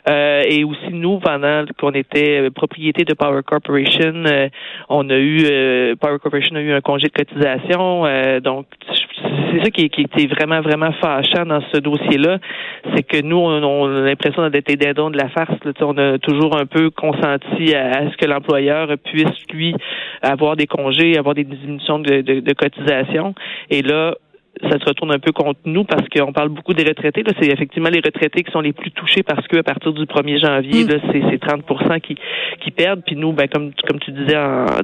Euh, 0.09 0.43
et 0.51 0.63
aussi 0.65 0.91
nous, 0.91 1.19
pendant 1.19 1.63
qu'on 1.79 1.91
était 1.91 2.49
propriété 2.51 3.05
de 3.05 3.13
Power 3.13 3.41
Corporation, 3.43 4.25
euh, 4.25 4.49
on 4.89 5.09
a 5.09 5.15
eu 5.15 5.45
euh, 5.49 5.95
Power 5.95 6.19
Corporation 6.19 6.55
a 6.57 6.61
eu 6.61 6.73
un 6.73 6.81
congé 6.81 7.07
de 7.07 7.13
cotisation. 7.13 8.03
donc 8.41 8.65
c'est 9.51 9.63
ça 9.63 9.69
qui, 9.69 9.89
qui 9.89 10.01
était 10.01 10.27
vraiment 10.27 10.61
vraiment 10.61 10.91
fâchant 10.93 11.45
dans 11.45 11.61
ce 11.73 11.79
dossier-là, 11.79 12.39
c'est 12.93 13.03
que 13.03 13.21
nous 13.21 13.37
on, 13.37 13.95
a 13.95 14.01
l'impression 14.01 14.49
d'être 14.49 14.67
des 14.67 14.75
dindons 14.75 15.09
de 15.09 15.17
la 15.17 15.29
farce. 15.29 15.57
Là. 15.63 15.71
On 15.81 15.97
a 15.97 16.17
toujours 16.19 16.57
un 16.57 16.65
peu 16.65 16.89
consenti 16.89 17.73
à, 17.73 18.11
ce 18.11 18.17
que 18.17 18.25
l'employeur 18.25 18.89
puisse 19.03 19.45
lui 19.53 19.73
avoir 20.21 20.55
des 20.55 20.67
congés, 20.67 21.17
avoir 21.17 21.35
des 21.35 21.43
diminutions 21.45 21.99
de, 21.99 22.21
de, 22.21 22.39
de 22.41 22.53
cotisation. 22.53 23.33
Et 23.69 23.81
là, 23.81 24.15
ça 24.63 24.77
se 24.79 24.85
retourne 24.85 25.13
un 25.13 25.19
peu 25.19 25.31
contre 25.31 25.59
nous 25.65 25.85
parce 25.85 26.07
qu'on 26.09 26.33
parle 26.33 26.49
beaucoup 26.49 26.73
des 26.73 26.83
retraités. 26.83 27.23
Là, 27.23 27.31
c'est 27.39 27.47
effectivement 27.47 27.89
les 27.89 28.01
retraités 28.03 28.43
qui 28.43 28.51
sont 28.51 28.59
les 28.59 28.73
plus 28.73 28.91
touchés 28.91 29.23
parce 29.23 29.47
que 29.47 29.57
à 29.57 29.63
partir 29.63 29.93
du 29.93 30.03
1er 30.03 30.39
janvier, 30.39 30.83
mm. 30.83 30.89
là, 30.89 30.95
c'est, 31.11 31.21
c'est 31.29 31.39
30 31.39 31.63
qui, 32.01 32.15
qui 32.59 32.71
perdent. 32.71 33.01
Puis 33.05 33.15
nous, 33.15 33.31
ben, 33.31 33.47
comme, 33.47 33.71
comme 33.87 33.99
tu 33.99 34.11
disais 34.11 34.35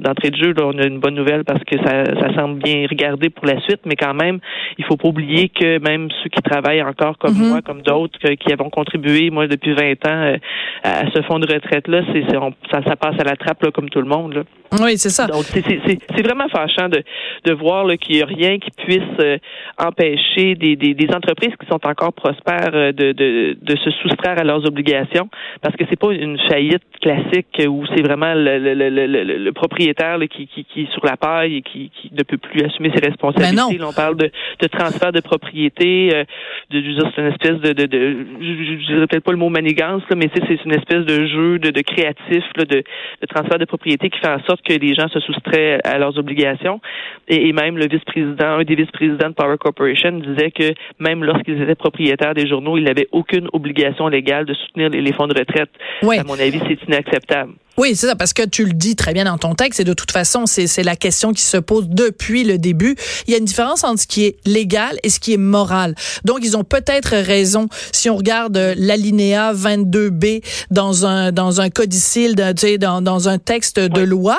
d'entrée 0.02 0.30
de 0.30 0.36
jeu, 0.36 0.52
là, 0.52 0.64
on 0.66 0.78
a 0.78 0.86
une 0.86 1.00
bonne 1.00 1.14
nouvelle 1.14 1.44
parce 1.44 1.62
que 1.64 1.76
ça, 1.84 2.04
ça 2.04 2.34
semble 2.34 2.62
bien 2.62 2.86
regarder 2.88 3.28
pour 3.28 3.46
la 3.46 3.60
suite, 3.60 3.80
mais 3.84 3.94
quand 3.94 4.14
même, 4.14 4.38
il 4.78 4.84
faut 4.84 4.96
pas 4.96 5.08
oublier 5.08 5.50
que 5.50 5.78
même 5.78 6.08
ceux 6.22 6.30
qui 6.30 6.42
travaillent 6.42 6.82
encore 6.82 7.18
comme 7.18 7.34
mm-hmm. 7.34 7.48
moi, 7.48 7.62
comme 7.62 7.82
d'autres, 7.82 8.18
qui 8.18 8.52
avons 8.52 8.70
contribué, 8.70 9.30
moi, 9.30 9.46
depuis 9.46 9.74
20 9.74 10.06
ans, 10.06 10.22
euh, 10.22 10.36
à 10.82 11.10
ce 11.14 11.22
fonds 11.22 11.38
de 11.38 11.52
retraite-là, 11.52 12.02
c'est, 12.12 12.24
c'est 12.28 12.38
ça, 12.70 12.82
ça 12.86 12.96
passe 12.96 13.20
à 13.20 13.24
la 13.24 13.36
trappe 13.36 13.62
là, 13.62 13.70
comme 13.70 13.90
tout 13.90 14.00
le 14.00 14.08
monde. 14.08 14.34
Là. 14.34 14.42
Oui, 14.72 14.98
c'est 14.98 15.10
ça. 15.10 15.26
Donc, 15.26 15.44
c'est, 15.44 16.22
vraiment 16.22 16.48
fâchant 16.48 16.88
de, 16.88 17.02
de 17.44 17.52
voir 17.52 17.84
là, 17.84 17.96
qu'il 17.96 18.16
n'y 18.16 18.22
a 18.22 18.26
rien 18.26 18.58
qui 18.58 18.70
puisse 18.70 19.02
euh, 19.20 19.38
empêcher 19.78 20.54
des, 20.54 20.76
des, 20.76 20.94
des, 20.94 21.08
entreprises 21.14 21.54
qui 21.58 21.66
sont 21.66 21.80
encore 21.86 22.12
prospères 22.12 22.74
euh, 22.74 22.92
de, 22.92 23.12
de, 23.12 23.56
de, 23.60 23.76
se 23.76 23.90
soustraire 24.02 24.38
à 24.38 24.44
leurs 24.44 24.64
obligations 24.66 25.28
parce 25.62 25.74
que 25.76 25.84
c'est 25.88 25.98
pas 25.98 26.12
une 26.12 26.38
faillite 26.50 26.82
classique 27.00 27.46
où 27.66 27.84
c'est 27.94 28.02
vraiment 28.02 28.34
le, 28.34 28.58
le, 28.58 28.74
le, 28.74 29.22
le 29.22 29.52
propriétaire 29.52 30.18
qui, 30.30 30.46
qui, 30.48 30.64
qui, 30.64 30.82
est 30.82 30.92
sur 30.92 31.04
la 31.04 31.16
paille 31.16 31.56
et 31.56 31.62
qui, 31.62 31.90
qui 31.90 32.10
ne 32.12 32.22
peut 32.22 32.38
plus 32.38 32.64
assumer 32.64 32.90
ses 32.94 33.04
responsabilités. 33.04 33.82
on 33.82 33.92
parle 33.92 34.16
de, 34.16 34.30
de 34.60 34.66
transfert 34.66 35.12
de 35.12 35.20
propriété, 35.20 36.10
euh, 36.14 36.24
de, 36.70 36.82
c'est 37.14 37.22
une 37.22 37.28
espèce 37.28 37.60
de, 37.60 37.72
de, 37.72 37.86
de 37.86 38.26
je 38.40 38.94
ne 38.94 39.06
peut-être 39.06 39.24
pas 39.24 39.32
le 39.32 39.38
mot 39.38 39.48
manigance, 39.48 40.02
là, 40.10 40.16
mais 40.16 40.30
c'est 40.34 40.64
une 40.64 40.74
espèce 40.74 41.04
de 41.04 41.26
jeu 41.26 41.58
de, 41.58 41.70
de 41.70 41.80
créatif 41.80 42.44
là, 42.56 42.64
de, 42.64 42.82
de 43.22 43.26
transfert 43.26 43.58
de 43.58 43.64
propriété 43.64 44.10
qui 44.10 44.18
fait 44.18 44.28
en 44.28 44.42
sorte 44.44 44.57
que 44.62 44.74
les 44.74 44.94
gens 44.94 45.08
se 45.08 45.20
soustraient 45.20 45.80
à 45.84 45.98
leurs 45.98 46.18
obligations. 46.18 46.80
Et, 47.28 47.48
et 47.48 47.52
même 47.52 47.76
le 47.76 47.88
vice-président, 47.88 48.58
un 48.58 48.64
des 48.64 48.74
vice-présidents 48.74 49.28
de 49.28 49.34
Power 49.34 49.56
Corporation 49.58 50.12
disait 50.18 50.50
que 50.50 50.74
même 50.98 51.24
lorsqu'ils 51.24 51.60
étaient 51.62 51.74
propriétaires 51.74 52.34
des 52.34 52.48
journaux, 52.48 52.76
ils 52.78 52.84
n'avaient 52.84 53.08
aucune 53.12 53.48
obligation 53.52 54.08
légale 54.08 54.44
de 54.46 54.54
soutenir 54.54 54.90
les, 54.90 55.12
fonds 55.12 55.26
de 55.26 55.38
retraite. 55.38 55.70
À 56.02 56.24
mon 56.24 56.38
avis, 56.38 56.60
c'est 56.68 56.82
inacceptable. 56.86 57.52
Oui, 57.78 57.94
c'est 57.94 58.08
ça, 58.08 58.16
parce 58.16 58.32
que 58.32 58.44
tu 58.44 58.64
le 58.64 58.72
dis 58.72 58.96
très 58.96 59.12
bien 59.12 59.24
dans 59.24 59.38
ton 59.38 59.54
texte, 59.54 59.78
et 59.78 59.84
de 59.84 59.92
toute 59.92 60.10
façon, 60.10 60.46
c'est 60.46 60.82
la 60.82 60.96
question 60.96 61.32
qui 61.32 61.42
se 61.42 61.58
pose 61.58 61.88
depuis 61.88 62.42
le 62.42 62.58
début. 62.58 62.96
Il 63.26 63.32
y 63.32 63.34
a 63.36 63.38
une 63.38 63.44
différence 63.44 63.84
entre 63.84 64.00
ce 64.00 64.08
qui 64.08 64.24
est 64.24 64.36
légal 64.44 64.98
et 65.04 65.10
ce 65.10 65.20
qui 65.20 65.32
est 65.32 65.38
moral. 65.38 65.94
Donc, 66.24 66.40
ils 66.42 66.56
ont 66.56 66.64
peut-être 66.64 67.10
raison 67.10 67.68
si 67.92 68.10
on 68.10 68.16
regarde 68.16 68.58
l'alinéa 68.76 69.52
22B 69.52 70.42
dans 70.72 71.06
un, 71.06 71.30
dans 71.30 71.60
un 71.60 71.70
codicile, 71.70 72.34
dans, 72.34 73.00
dans 73.00 73.28
un 73.28 73.38
texte 73.38 73.78
de 73.78 74.00
loi 74.00 74.38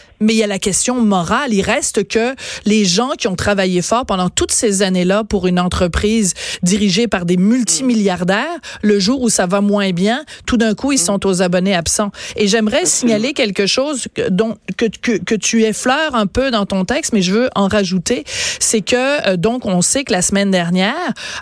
mais 0.21 0.33
il 0.33 0.37
y 0.37 0.43
a 0.43 0.47
la 0.47 0.59
question 0.59 1.01
morale. 1.01 1.53
Il 1.53 1.61
reste 1.61 2.07
que 2.07 2.35
les 2.65 2.85
gens 2.85 3.11
qui 3.17 3.27
ont 3.27 3.35
travaillé 3.35 3.81
fort 3.81 4.05
pendant 4.05 4.29
toutes 4.29 4.51
ces 4.51 4.81
années-là 4.81 5.23
pour 5.23 5.47
une 5.47 5.59
entreprise 5.59 6.33
dirigée 6.63 7.07
par 7.07 7.25
des 7.25 7.37
multimilliardaires, 7.37 8.59
le 8.81 8.99
jour 8.99 9.21
où 9.21 9.29
ça 9.29 9.45
va 9.45 9.61
moins 9.61 9.91
bien, 9.91 10.23
tout 10.45 10.57
d'un 10.57 10.75
coup, 10.75 10.91
ils 10.91 10.99
sont 10.99 11.25
aux 11.25 11.41
abonnés 11.41 11.75
absents. 11.75 12.11
Et 12.35 12.47
j'aimerais 12.47 12.85
signaler 12.85 13.33
quelque 13.33 13.65
chose 13.65 14.07
dont, 14.29 14.57
que, 14.77 14.85
que, 14.85 15.17
que 15.17 15.35
tu 15.35 15.63
effleures 15.63 16.15
un 16.15 16.27
peu 16.27 16.51
dans 16.51 16.65
ton 16.65 16.85
texte, 16.85 17.13
mais 17.13 17.21
je 17.21 17.33
veux 17.33 17.49
en 17.55 17.67
rajouter. 17.67 18.23
C'est 18.59 18.81
que, 18.81 19.27
euh, 19.27 19.37
donc, 19.37 19.65
on 19.65 19.81
sait 19.81 20.03
que 20.03 20.13
la 20.13 20.21
semaine 20.21 20.51
dernière, 20.51 20.95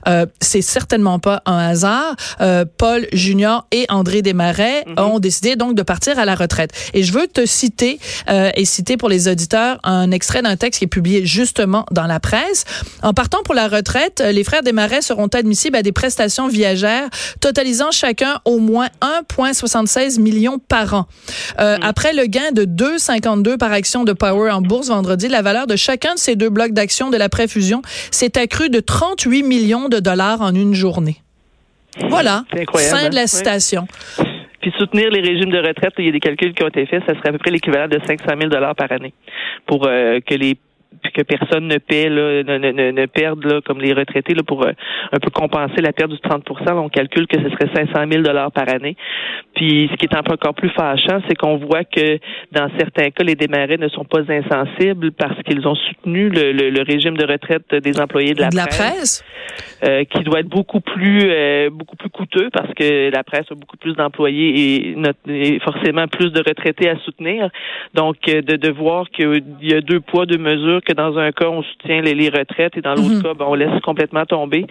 euh, 0.08 0.26
c'est 0.40 0.62
certainement 0.62 1.20
pas 1.20 1.42
un 1.46 1.58
hasard, 1.58 2.16
euh, 2.42 2.66
Paul 2.78 3.08
Junior 3.14 3.68
et 3.72 3.86
André 3.90 4.22
Desmarais 4.22 4.86
mm-hmm. 4.88 5.02
ont 5.02 5.20
décidé 5.20 5.56
donc 5.56 5.76
de 5.76 5.84
partir 5.84 6.18
à 6.20 6.26
la 6.26 6.36
retraite. 6.36 6.72
Et 6.94 7.04
je 7.04 7.14
veux 7.14 7.28
te 7.28 7.46
citer, 7.46 8.00
euh, 8.30 8.52
et 8.56 8.66
citer 8.70 8.98
pour 8.98 9.10
les 9.10 9.28
auditeurs 9.28 9.80
un 9.84 10.12
extrait 10.12 10.42
d'un 10.42 10.56
texte 10.56 10.80
qui 10.80 10.86
est 10.86 10.88
publié 10.88 11.26
justement 11.26 11.86
dans 11.92 12.08
la 12.08 12.20
presse. 12.20 12.66
En 13.04 13.14
partant 13.14 13.40
pour 13.44 13.56
la 13.56 13.68
retraite, 13.68 14.24
les 14.26 14.44
frères 14.44 14.64
Desmarais 14.64 15.02
seront 15.02 15.28
admissibles 15.28 15.76
à 15.76 15.84
des 15.84 15.92
prestations 15.92 16.48
viagères 16.48 17.10
totalisant 17.42 17.92
chacun 17.92 18.40
au 18.46 18.60
moins 18.60 18.88
1,76 19.02 20.20
million 20.20 20.60
par 20.60 20.94
an. 20.94 21.08
Euh, 21.60 21.78
mm. 21.78 21.84
Après 21.84 22.14
le 22.14 22.26
gain 22.26 22.52
de 22.52 22.66
2,52 22.66 23.58
par 23.58 23.72
action 23.72 24.04
de 24.04 24.14
Power 24.14 24.52
en 24.52 24.62
bourse 24.62 24.88
vendredi, 24.88 25.28
la 25.28 25.42
valeur 25.42 25.68
de 25.68 25.76
chacun 25.76 26.14
de 26.14 26.20
ces 26.20 26.36
deux 26.36 26.50
blocs 26.50 26.74
d'actions 26.74 27.10
de 27.10 27.18
la 27.18 27.30
préfusion 27.30 27.82
s'est 28.12 28.38
accrue 28.38 28.70
de 28.70 28.80
38 28.80 29.44
millions 29.44 29.90
de 29.90 30.00
dollars 30.00 30.42
en 30.42 30.54
une 30.54 30.74
journée. 30.74 31.22
Voilà. 32.10 32.46
Fin 32.76 33.10
de 33.10 33.16
la 33.16 33.22
hein? 33.22 33.28
citation. 33.28 33.88
Puis 34.62 34.74
soutenir 34.78 35.10
les 35.10 35.22
régimes 35.22 35.52
de 35.52 35.58
retraite, 35.58 35.94
il 35.98 36.06
y 36.06 36.10
a 36.10 36.12
des 36.12 36.20
calculs 36.20 36.54
qui 36.54 36.64
ont 36.64 36.68
été 36.68 36.86
faits, 36.86 37.04
ça 37.08 37.16
serait 37.16 37.30
à 37.30 37.32
peu 37.32 37.38
près 37.38 37.52
l'équivalent 37.52 37.88
de 37.88 38.00
500 38.06 38.26
000 38.38 38.50
dollars 38.50 38.76
par 38.76 38.92
année 38.92 39.14
pour 39.66 39.86
euh, 39.88 40.20
que 40.20 40.36
les 40.36 40.58
que 41.14 41.22
personne 41.22 41.68
ne 41.68 41.78
paie 41.78 42.10
là, 42.10 42.44
ne, 42.44 42.58
ne, 42.58 42.92
ne 42.92 43.06
perde 43.06 43.44
là, 43.46 43.62
comme 43.66 43.80
les 43.80 43.94
retraités 43.94 44.34
là, 44.34 44.44
pour 44.44 44.66
euh, 44.66 44.72
un 45.12 45.20
peu 45.20 45.30
compenser 45.30 45.82
la 45.82 45.94
perte 45.94 46.12
du 46.12 46.18
30% 46.18 46.72
On 46.78 46.90
calcule 46.90 47.28
que 47.28 47.38
ce 47.38 47.50
serait 47.50 47.70
500 47.74 48.06
000 48.12 48.24
dollars 48.24 48.52
par 48.52 48.68
année. 48.70 48.96
Puis 49.56 49.90
ce 49.92 49.98
qui 49.98 50.06
est 50.06 50.16
encore 50.16 50.54
plus 50.54 50.70
fâchant, 50.70 51.22
c'est 51.28 51.36
qu'on 51.36 51.58
voit 51.58 51.84
que 51.84 52.18
dans 52.52 52.70
certains 52.78 53.10
cas, 53.12 53.24
les 53.24 53.36
démarrés 53.36 53.78
ne 53.78 53.88
sont 53.90 54.06
pas 54.06 54.22
insensibles 54.30 55.12
parce 55.12 55.42
qu'ils 55.44 55.68
ont 55.68 55.76
soutenu 55.76 56.30
le, 56.30 56.52
le, 56.52 56.82
régime 56.82 57.18
de 57.18 57.26
retraite 57.26 57.76
des 57.76 58.00
employés 58.00 58.34
de 58.34 58.42
la 58.42 58.66
presse, 58.66 59.24
euh, 59.84 60.04
qui 60.06 60.24
doit 60.24 60.40
être 60.40 60.50
beaucoup 60.50 60.80
plus 60.80 61.24
euh, 61.26 61.70
beaucoup 61.70 61.98
plus 61.98 62.10
coûteux 62.10 62.50
parce 62.52 62.74
que 62.74 63.12
la 63.12 63.24
presse 63.24 63.46
a 63.52 63.56
beaucoup 63.56 63.78
plus 63.78 63.94
d'employés 63.94 64.96
et, 65.28 65.60
forcément 65.60 66.08
plus 66.08 66.32
de 66.32 66.40
retraités 66.40 66.90
à 66.90 66.98
soutenir. 67.00 67.50
Donc 67.94 68.18
de, 68.26 68.56
de 68.56 68.72
voir 68.72 69.10
qu'il 69.10 69.44
y 69.62 69.74
a 69.74 69.82
deux 69.82 70.00
poids 70.00 70.26
deux 70.26 70.38
mesures 70.38 70.79
que 70.84 70.94
dans 70.94 71.18
un 71.18 71.32
cas, 71.32 71.48
on 71.48 71.64
soutient 71.64 72.02
les, 72.02 72.30
retraites 72.30 72.78
et 72.78 72.82
dans 72.82 72.94
l'autre 72.94 73.16
mhm. 73.16 73.24
cas, 73.24 73.34
ben, 73.34 73.46
on 73.48 73.56
laisse 73.56 73.82
complètement 73.82 74.26
tomber. 74.26 74.66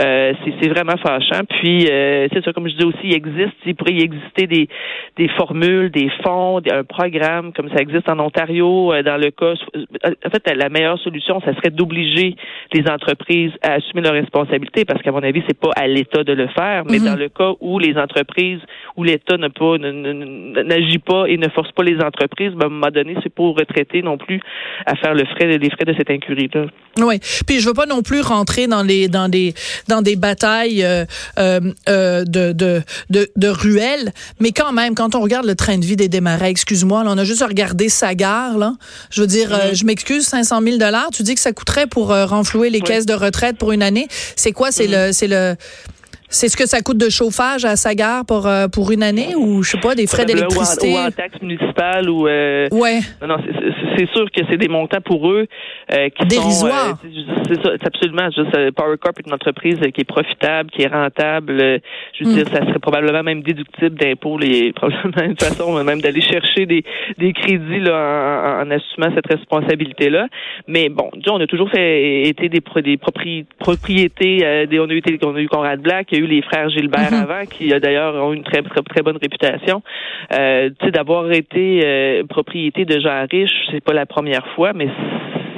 Euh, 0.00 0.32
c'est 0.60 0.68
vraiment 0.68 0.96
fâchant. 0.96 1.42
Puis, 1.48 1.86
euh, 1.90 2.28
c'est 2.32 2.44
ça, 2.44 2.52
comme 2.52 2.68
je 2.68 2.74
dis 2.74 2.84
aussi, 2.84 2.98
il 3.04 3.14
existe, 3.14 3.54
il 3.66 3.74
pourrait 3.74 3.92
y 3.92 4.02
exister 4.02 4.46
des, 4.46 4.68
des 5.16 5.28
formules, 5.28 5.90
des 5.90 6.10
fonds, 6.22 6.60
un 6.70 6.84
programme 6.84 7.52
comme 7.52 7.68
ça 7.68 7.76
existe 7.76 8.08
en 8.08 8.18
Ontario. 8.18 8.92
Euh, 8.92 9.02
dans 9.02 9.16
le 9.16 9.30
cas, 9.30 9.54
en 9.54 10.30
fait, 10.30 10.54
la 10.54 10.68
meilleure 10.68 10.98
solution, 10.98 11.40
ça 11.40 11.54
serait 11.54 11.70
d'obliger 11.70 12.36
les 12.72 12.90
entreprises 12.90 13.52
à 13.62 13.74
assumer 13.74 14.02
leurs 14.02 14.14
responsabilités, 14.14 14.84
parce 14.84 15.02
qu'à 15.02 15.12
mon 15.12 15.22
avis, 15.22 15.42
c'est 15.46 15.58
pas 15.58 15.70
à 15.76 15.86
l'État 15.86 16.24
de 16.24 16.32
le 16.32 16.48
faire, 16.48 16.84
mais 16.88 16.98
mhm. 16.98 17.04
dans 17.04 17.16
le 17.16 17.28
cas 17.28 17.52
où 17.60 17.78
les 17.78 17.96
entreprises, 17.96 18.60
où 18.96 19.04
l'État 19.04 19.36
ne 19.36 19.48
pas 19.48 19.78
n'agit 19.78 20.98
pas 20.98 21.26
et 21.26 21.36
ne 21.36 21.48
force 21.48 21.70
pas 21.72 21.82
les 21.82 21.98
entreprises, 22.00 22.52
ben, 22.52 22.64
à 22.64 22.66
un 22.66 22.70
moment 22.70 22.90
donné, 22.90 23.16
c'est 23.22 23.34
pas 23.34 23.42
aux 23.42 23.52
retraités 23.52 24.02
non 24.02 24.16
plus 24.16 24.40
à 24.86 24.94
faire 24.96 25.14
le 25.14 25.24
frais 25.24 25.46
les 25.58 25.70
frais 25.70 25.84
de 25.84 25.94
cette 25.96 26.10
incurie-là. 26.10 26.66
Oui. 26.98 27.18
Puis 27.46 27.60
je 27.60 27.66
veux 27.66 27.74
pas 27.74 27.86
non 27.86 28.02
plus 28.02 28.20
rentrer 28.20 28.66
dans 28.66 28.82
les 28.82 29.08
dans 29.08 29.28
des 29.28 29.54
dans 29.88 30.02
des 30.02 30.16
batailles 30.16 30.84
euh, 30.84 31.04
euh, 31.38 31.60
euh, 31.88 32.24
de, 32.24 32.52
de, 32.52 32.82
de 33.10 33.30
de 33.36 33.48
ruelles, 33.48 34.12
mais 34.40 34.52
quand 34.52 34.72
même 34.72 34.94
quand 34.94 35.14
on 35.14 35.20
regarde 35.20 35.46
le 35.46 35.54
train 35.54 35.78
de 35.78 35.84
vie 35.84 35.96
des 35.96 36.08
démarrais, 36.08 36.50
excuse-moi, 36.50 37.02
on 37.06 37.18
a 37.18 37.24
juste 37.24 37.42
regardé 37.42 37.88
sa 37.88 38.14
gare 38.14 38.58
là. 38.58 38.74
Je 39.10 39.20
veux 39.20 39.26
dire, 39.26 39.50
mm-hmm. 39.50 39.74
je 39.74 39.84
m'excuse, 39.84 40.24
500 40.24 40.62
000 40.62 40.78
dollars. 40.78 41.08
Tu 41.12 41.22
dis 41.22 41.34
que 41.34 41.40
ça 41.40 41.52
coûterait 41.52 41.86
pour 41.86 42.08
renflouer 42.08 42.70
les 42.70 42.80
caisses 42.80 43.06
de 43.06 43.14
retraite 43.14 43.58
pour 43.58 43.72
une 43.72 43.82
année. 43.82 44.06
C'est 44.36 44.52
quoi? 44.52 44.70
C'est 44.70 44.86
mm-hmm. 44.86 45.06
le 45.06 45.12
c'est 45.12 45.28
le 45.28 45.56
c'est 46.34 46.48
ce 46.48 46.56
que 46.56 46.66
ça 46.66 46.80
coûte 46.80 46.98
de 46.98 47.08
chauffage 47.08 47.64
à 47.64 47.76
sa 47.76 47.94
gare 47.94 48.24
pour 48.26 48.46
euh, 48.46 48.66
pour 48.66 48.90
une 48.90 49.02
année 49.02 49.34
ou 49.36 49.62
je 49.62 49.70
sais 49.70 49.78
pas 49.78 49.94
des 49.94 50.06
frais 50.06 50.24
d'électricité? 50.24 50.92
ou, 50.92 50.96
en 50.96 51.10
taxe 51.10 51.40
municipale 51.40 52.10
ou 52.10 52.26
euh, 52.26 52.68
ouais. 52.72 52.98
Non, 53.26 53.36
c'est 53.96 54.10
sûr 54.10 54.30
que 54.30 54.42
c'est 54.50 54.56
des 54.56 54.68
montants 54.68 55.00
pour 55.00 55.30
eux 55.30 55.46
euh, 55.92 56.08
qui 56.08 56.26
dérisoires. 56.26 56.98
c'est 57.46 57.62
ça 57.62 57.70
absolument 57.84 58.28
juste 58.30 58.70
Power 58.72 58.96
Corp 59.00 59.18
est 59.20 59.26
une 59.26 59.34
entreprise 59.34 59.78
qui 59.94 60.00
est 60.00 60.08
profitable 60.08 60.70
qui 60.70 60.82
est 60.82 60.88
rentable 60.88 61.80
je 62.18 62.24
veux 62.24 62.30
mm. 62.30 62.34
dire 62.34 62.46
ça 62.52 62.66
serait 62.66 62.80
probablement 62.80 63.22
même 63.22 63.42
déductible 63.42 63.96
d'impôts 63.96 64.38
les 64.38 64.72
probablement 64.76 65.22
une 65.24 65.38
façon 65.38 65.84
même 65.84 66.00
d'aller 66.00 66.20
chercher 66.20 66.66
des 66.66 66.84
des 67.18 67.32
crédits 67.32 67.80
là 67.80 68.64
en, 68.64 68.70
assumant 68.70 69.14
cette 69.14 69.28
responsabilité 69.28 70.10
là 70.10 70.26
mais 70.66 70.88
bon 70.88 71.10
on 71.28 71.40
a 71.40 71.46
toujours 71.46 71.70
fait 71.70 72.22
été 72.28 72.48
des, 72.48 72.62
des 72.82 72.96
propriétés 72.96 74.66
des, 74.66 74.80
on 74.80 74.88
a 74.88 74.94
eu 74.94 75.02
on 75.22 75.36
a 75.36 75.40
eu 75.40 75.48
Conrad 75.48 75.80
Black 75.80 76.08
il 76.10 76.18
y 76.18 76.20
a 76.20 76.23
eu 76.23 76.23
les 76.26 76.42
frères 76.42 76.68
Gilbert 76.70 77.12
mhm. 77.12 77.22
avant, 77.22 77.46
qui 77.46 77.72
euh, 77.72 77.80
d'ailleurs 77.80 78.14
ont 78.14 78.32
une 78.32 78.42
très, 78.44 78.62
très, 78.62 79.02
bonne 79.02 79.18
réputation. 79.20 79.82
Euh, 80.32 80.70
tu 80.78 80.86
sais, 80.86 80.90
d'avoir 80.92 81.30
été 81.32 81.80
euh, 81.84 82.24
propriété 82.24 82.84
de 82.84 83.00
gens 83.00 83.26
riches, 83.30 83.68
c'est 83.70 83.82
pas 83.82 83.92
la 83.92 84.06
première 84.06 84.46
fois, 84.54 84.72
mais 84.72 84.88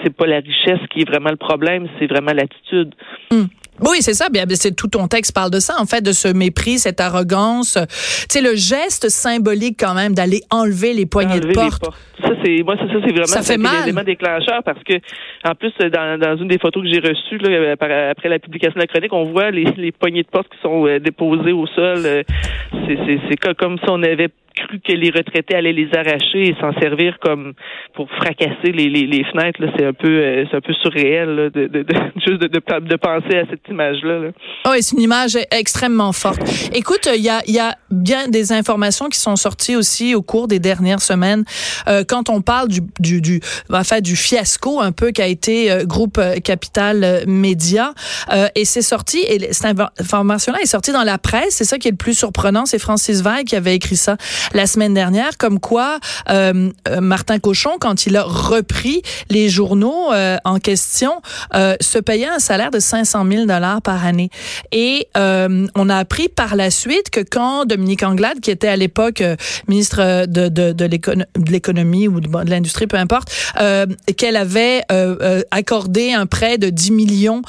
c'est 0.02 0.14
pas 0.14 0.26
la 0.26 0.38
richesse 0.38 0.80
qui 0.90 1.00
est 1.00 1.08
vraiment 1.08 1.30
le 1.30 1.36
problème, 1.36 1.88
c'est 1.98 2.06
vraiment 2.06 2.32
l'attitude. 2.32 2.94
Hmm. 3.30 3.44
Oui, 3.80 3.98
c'est 4.00 4.14
ça. 4.14 4.28
Bien, 4.28 4.44
c'est 4.50 4.74
tout 4.74 4.88
ton 4.88 5.06
texte 5.08 5.34
parle 5.34 5.50
de 5.50 5.60
ça, 5.60 5.74
en 5.78 5.86
fait, 5.86 6.00
de 6.00 6.12
ce 6.12 6.28
mépris, 6.28 6.78
cette 6.78 7.00
arrogance. 7.00 7.78
Tu 7.78 8.26
sais, 8.30 8.40
le 8.40 8.54
geste 8.54 9.08
symbolique 9.08 9.76
quand 9.78 9.94
même 9.94 10.14
d'aller 10.14 10.42
enlever 10.50 10.94
les 10.94 11.06
poignées 11.06 11.40
de 11.40 11.52
porte. 11.52 11.84
Ça, 12.22 12.30
c'est 12.44 12.62
moi, 12.62 12.76
ça, 12.76 12.84
c'est 12.88 13.12
vraiment 13.12 13.26
ça 13.26 13.42
fait 13.42 13.58
mal. 13.58 13.80
l'élément 13.80 14.02
déclencheur 14.02 14.62
parce 14.64 14.82
que, 14.82 14.94
en 15.44 15.54
plus, 15.54 15.72
dans, 15.92 16.18
dans 16.18 16.36
une 16.36 16.48
des 16.48 16.58
photos 16.58 16.82
que 16.82 16.88
j'ai 16.88 17.00
reçues 17.00 17.38
là, 17.38 17.72
après 17.72 18.28
la 18.28 18.38
publication 18.38 18.74
de 18.76 18.80
la 18.80 18.86
chronique, 18.86 19.12
on 19.12 19.24
voit 19.24 19.50
les, 19.50 19.64
les 19.76 19.92
poignées 19.92 20.22
de 20.22 20.28
porte 20.28 20.48
qui 20.48 20.58
sont 20.62 20.86
euh, 20.86 20.98
déposées 20.98 21.52
au 21.52 21.66
sol. 21.66 22.02
Euh, 22.04 22.22
c'est 22.88 23.36
comme 23.56 23.78
si 23.78 23.84
on 23.88 24.02
avait 24.02 24.30
cru 24.56 24.80
que 24.80 24.92
les 24.92 25.10
retraités 25.10 25.54
allaient 25.54 25.72
les 25.72 25.88
arracher 25.94 26.48
et 26.48 26.56
s'en 26.60 26.72
servir 26.80 27.18
comme 27.20 27.52
pour 27.94 28.08
fracasser 28.10 28.72
les, 28.72 28.88
les, 28.88 29.24
fenêtres. 29.24 29.60
C'est 29.76 29.84
un 29.84 29.92
peu 29.92 30.08
euh, 30.08 30.44
c'est 30.50 30.56
un 30.56 30.60
peu 30.60 30.72
surréel 30.74 31.50
de, 31.54 31.66
de, 31.66 31.82
de, 31.82 31.94
juste 32.26 32.40
de, 32.40 32.48
de, 32.48 32.96
penser 32.96 33.38
à 33.38 33.46
cette 33.50 33.68
image-là. 33.68 34.18
Là. 34.18 34.28
Oh, 34.66 34.70
c'est 34.80 34.96
une 34.96 35.02
image 35.02 35.38
extrêmement 35.50 36.12
forte. 36.12 36.40
Écoute, 36.74 37.08
il 37.14 37.22
y 37.22 37.28
a, 37.28 37.40
y 37.46 37.58
a 37.58 37.76
bien 37.90 38.28
des 38.28 38.52
informations 38.52 39.08
qui 39.08 39.20
sont 39.20 39.36
sorties 39.36 39.76
aussi 39.76 40.14
au 40.14 40.22
cours 40.22 40.48
des 40.48 40.58
dernières 40.58 41.00
semaines 41.00 41.44
euh, 41.88 42.04
quand 42.06 42.30
on 42.30 42.40
parle 42.40 42.68
du, 42.68 42.80
du, 42.98 43.20
du, 43.20 43.40
enfin, 43.72 44.00
du 44.00 44.16
fiasco 44.16 44.80
un 44.80 44.92
peu 44.92 45.12
qu'a 45.12 45.26
été 45.26 45.70
euh, 45.70 45.84
Groupe 45.84 46.20
Capital 46.42 47.24
Média. 47.26 47.92
et 48.54 48.64
c'est 48.64 48.82
sorti, 48.82 49.18
et 49.18 49.52
cette 49.52 49.78
information-là 50.00 50.58
est 50.62 50.66
sortie 50.66 50.92
dans 50.92 51.04
la 51.04 51.18
presse. 51.18 51.56
C'est 51.56 51.64
ça 51.64 51.78
qui 51.78 51.88
est 51.88 51.92
le 51.92 51.96
plus 51.96 52.16
surprenant. 52.16 52.66
C'est 52.66 52.78
Francis 52.78 53.22
Veil 53.22 53.44
qui 53.44 53.56
avait 53.56 53.74
écrit 53.74 53.96
ça 53.96 54.16
la 54.52 54.66
semaine 54.66 54.94
dernière, 54.94 55.36
comme 55.38 55.60
quoi 55.60 55.98
euh, 56.30 56.70
euh, 56.88 57.00
Martin 57.00 57.38
Cochon, 57.38 57.76
quand 57.80 58.06
il 58.06 58.16
a 58.16 58.22
repris 58.22 59.02
les 59.30 59.48
journaux 59.48 60.12
euh, 60.12 60.36
en 60.44 60.58
question, 60.58 61.20
se 61.52 61.98
payait 61.98 62.28
un 62.28 62.38
salaire 62.38 62.70
de 62.70 62.78
500 62.78 63.24
000 63.30 63.46
dollars 63.46 63.82
par 63.82 64.04
année. 64.04 64.30
Et 64.72 65.08
on 65.14 65.88
a 65.88 65.96
appris 65.96 66.28
par 66.28 66.56
la 66.56 66.70
suite 66.70 67.10
que 67.10 67.20
quand 67.20 67.64
Dominique 67.64 68.02
Anglade, 68.02 68.40
qui 68.40 68.50
était 68.50 68.68
à 68.68 68.76
l'époque 68.76 69.22
ministre 69.68 70.26
de, 70.26 70.48
de, 70.48 70.72
de 70.72 71.50
l'économie 71.50 72.08
ou 72.08 72.20
de, 72.20 72.50
l'industrie, 72.50 72.86
peu 72.86 72.96
importe, 72.96 73.30
qu'elle 74.16 74.36
avait 74.36 74.82
accordé 75.50 76.12
un 76.12 76.26
prêt 76.26 76.58
de 76.58 76.70
10 76.70 76.90
millions 76.92 77.42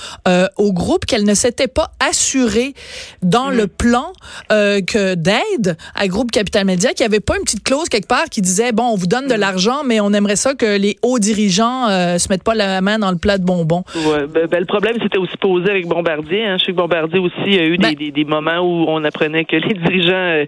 au 0.57 0.73
groupe, 0.73 1.05
qu'elle 1.05 1.25
ne 1.25 1.33
s'était 1.33 1.67
pas 1.67 1.91
assurée 1.99 2.73
dans 3.21 3.49
le 3.49 3.67
plan 3.67 4.13
que 4.49 5.15
d'aide 5.15 5.77
à 5.95 6.07
Groupe 6.07 6.31
Capital 6.31 6.65
Média 6.65 6.86
qu'il 6.93 7.05
n'y 7.05 7.13
avait 7.13 7.19
pas 7.19 7.35
une 7.37 7.43
petite 7.43 7.63
clause 7.63 7.89
quelque 7.89 8.07
part 8.07 8.25
qui 8.29 8.41
disait 8.41 8.71
bon, 8.71 8.83
on 8.83 8.95
vous 8.95 9.07
donne 9.07 9.27
de 9.27 9.35
mm. 9.35 9.39
l'argent, 9.39 9.83
mais 9.85 9.99
on 9.99 10.13
aimerait 10.13 10.35
ça 10.35 10.53
que 10.53 10.77
les 10.77 10.97
hauts 11.01 11.19
dirigeants 11.19 11.89
euh, 11.89 12.17
se 12.17 12.29
mettent 12.29 12.43
pas 12.43 12.55
la 12.55 12.81
main 12.81 12.99
dans 12.99 13.11
le 13.11 13.17
plat 13.17 13.37
de 13.37 13.45
bonbons. 13.45 13.83
Ouais, 13.95 14.27
ben, 14.27 14.47
ben, 14.47 14.59
le 14.59 14.65
problème 14.65 14.97
c'était 15.01 15.17
aussi 15.17 15.37
posé 15.37 15.69
avec 15.69 15.87
Bombardier. 15.87 16.45
Hein. 16.45 16.57
Je 16.59 16.65
sais 16.65 16.71
que 16.71 16.77
Bombardier 16.77 17.19
aussi 17.19 17.59
a 17.59 17.65
eu 17.65 17.77
des, 17.77 17.95
ben 17.95 18.11
des, 18.11 18.25
moments 18.25 18.59
où 18.59 18.85
on 18.87 19.03
apprenait 19.03 19.45
que 19.45 19.55
les 19.67 19.73
dirigeants 19.73 20.13
euh, 20.13 20.45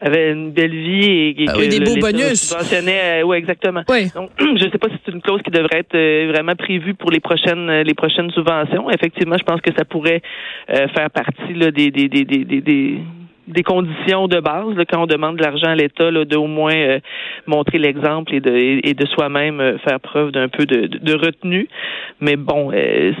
avaient 0.00 0.32
une 0.32 0.50
belle 0.52 0.70
vie 0.70 1.34
et, 1.38 1.46
ah 1.48 1.52
que 1.52 1.68
des 1.68 1.80
beaux 1.80 1.96
bonus. 1.96 2.52
Euh, 2.52 3.22
oui, 3.22 3.36
exactement. 3.36 3.82
Donc, 4.14 4.30
je 4.38 4.64
ne 4.64 4.70
sais 4.70 4.78
pas 4.78 4.88
si 4.88 4.94
c'est 5.04 5.12
une 5.12 5.22
clause 5.22 5.40
qui 5.42 5.50
devrait 5.50 5.80
être 5.80 6.30
vraiment 6.30 6.54
prévue 6.54 6.94
pour 6.94 7.10
les 7.10 7.20
prochaines 7.20 7.82
les 7.82 7.94
prochaines 7.94 8.30
subventions. 8.30 8.90
Effectivement, 8.90 9.36
je 9.38 9.44
pense 9.44 9.60
que 9.60 9.70
ça 9.76 9.84
pourrait 9.84 10.22
faire 10.68 11.10
partie 11.10 11.54
là, 11.54 11.70
des, 11.70 11.90
des, 11.90 12.08
des, 12.08 12.24
des 12.24 13.00
des 13.50 13.62
conditions 13.62 14.28
de 14.28 14.40
base 14.40 14.74
quand 14.90 15.02
on 15.02 15.06
demande 15.06 15.36
de 15.36 15.42
l'argent 15.42 15.68
à 15.68 15.74
l'État, 15.74 16.10
de 16.10 16.36
au 16.36 16.46
moins 16.46 16.74
euh, 16.74 17.00
montrer 17.46 17.78
l'exemple 17.78 18.34
et 18.34 18.40
de, 18.40 18.52
et, 18.86 18.94
de 18.94 19.06
soi-même 19.06 19.60
euh, 19.60 19.78
faire 19.78 20.00
preuve 20.00 20.32
d'un 20.32 20.48
peu 20.48 20.66
de, 20.66 20.86
de, 20.86 21.14
retenue. 21.14 21.68
Mais 22.20 22.36
bon, 22.36 22.70
euh, 22.72 23.12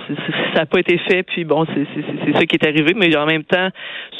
ça 0.54 0.60
n'a 0.60 0.66
pas 0.66 0.80
été 0.80 0.98
fait. 0.98 1.22
Puis 1.22 1.44
bon, 1.44 1.66
c'est 1.66 2.32
ça 2.32 2.46
qui 2.46 2.56
est 2.56 2.66
arrivé. 2.66 2.94
Mais 2.94 3.14
en 3.16 3.26
même 3.26 3.44
temps, 3.44 3.68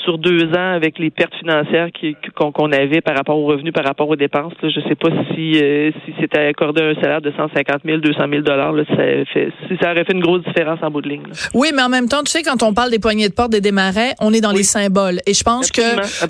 sur 0.05 0.19
deux 0.19 0.45
ans, 0.55 0.73
avec 0.75 0.99
les 0.99 1.11
pertes 1.11 1.35
financières 1.37 1.89
qu'on 2.35 2.73
avait 2.73 3.01
par 3.01 3.17
rapport 3.17 3.39
aux 3.39 3.47
revenus, 3.47 3.73
par 3.73 3.85
rapport 3.85 4.09
aux 4.09 4.17
dépenses, 4.17 4.55
là, 4.63 4.69
je 4.69 4.81
sais 4.81 4.95
pas 4.95 5.11
si 5.35 5.55
si 6.05 6.15
c'était 6.21 6.47
accordé 6.47 6.83
un 6.83 6.95
salaire 6.95 7.21
de 7.21 7.33
150 7.37 7.83
000, 7.85 7.99
200 7.99 8.19
000 8.31 8.43
dollars, 8.43 8.75
ça 8.89 8.97
fait, 9.33 9.51
si 9.69 9.77
ça 9.81 9.93
aurait 9.93 10.05
fait 10.05 10.13
une 10.13 10.21
grosse 10.21 10.43
différence 10.45 10.79
en 10.83 10.91
bout 10.91 11.03
de 11.03 11.09
ligne. 11.09 11.23
Oui, 11.55 11.69
mais 11.75 11.83
en 11.83 11.89
même 11.89 12.09
temps, 12.09 12.23
tu 12.23 12.31
sais, 12.31 12.43
quand 12.43 12.63
on 12.63 12.75
parle 12.75 12.91
des 12.91 12.99
poignées 12.99 13.29
de 13.29 13.35
porte 13.35 13.51
des 13.51 13.61
démarrais, 13.61 14.15
on 14.21 14.33
est 14.33 14.41
dans 14.41 14.53
les 14.53 14.63
symboles. 14.63 15.21
Et 15.27 15.35
je 15.35 15.43
pense 15.43 15.71
que 15.71 15.81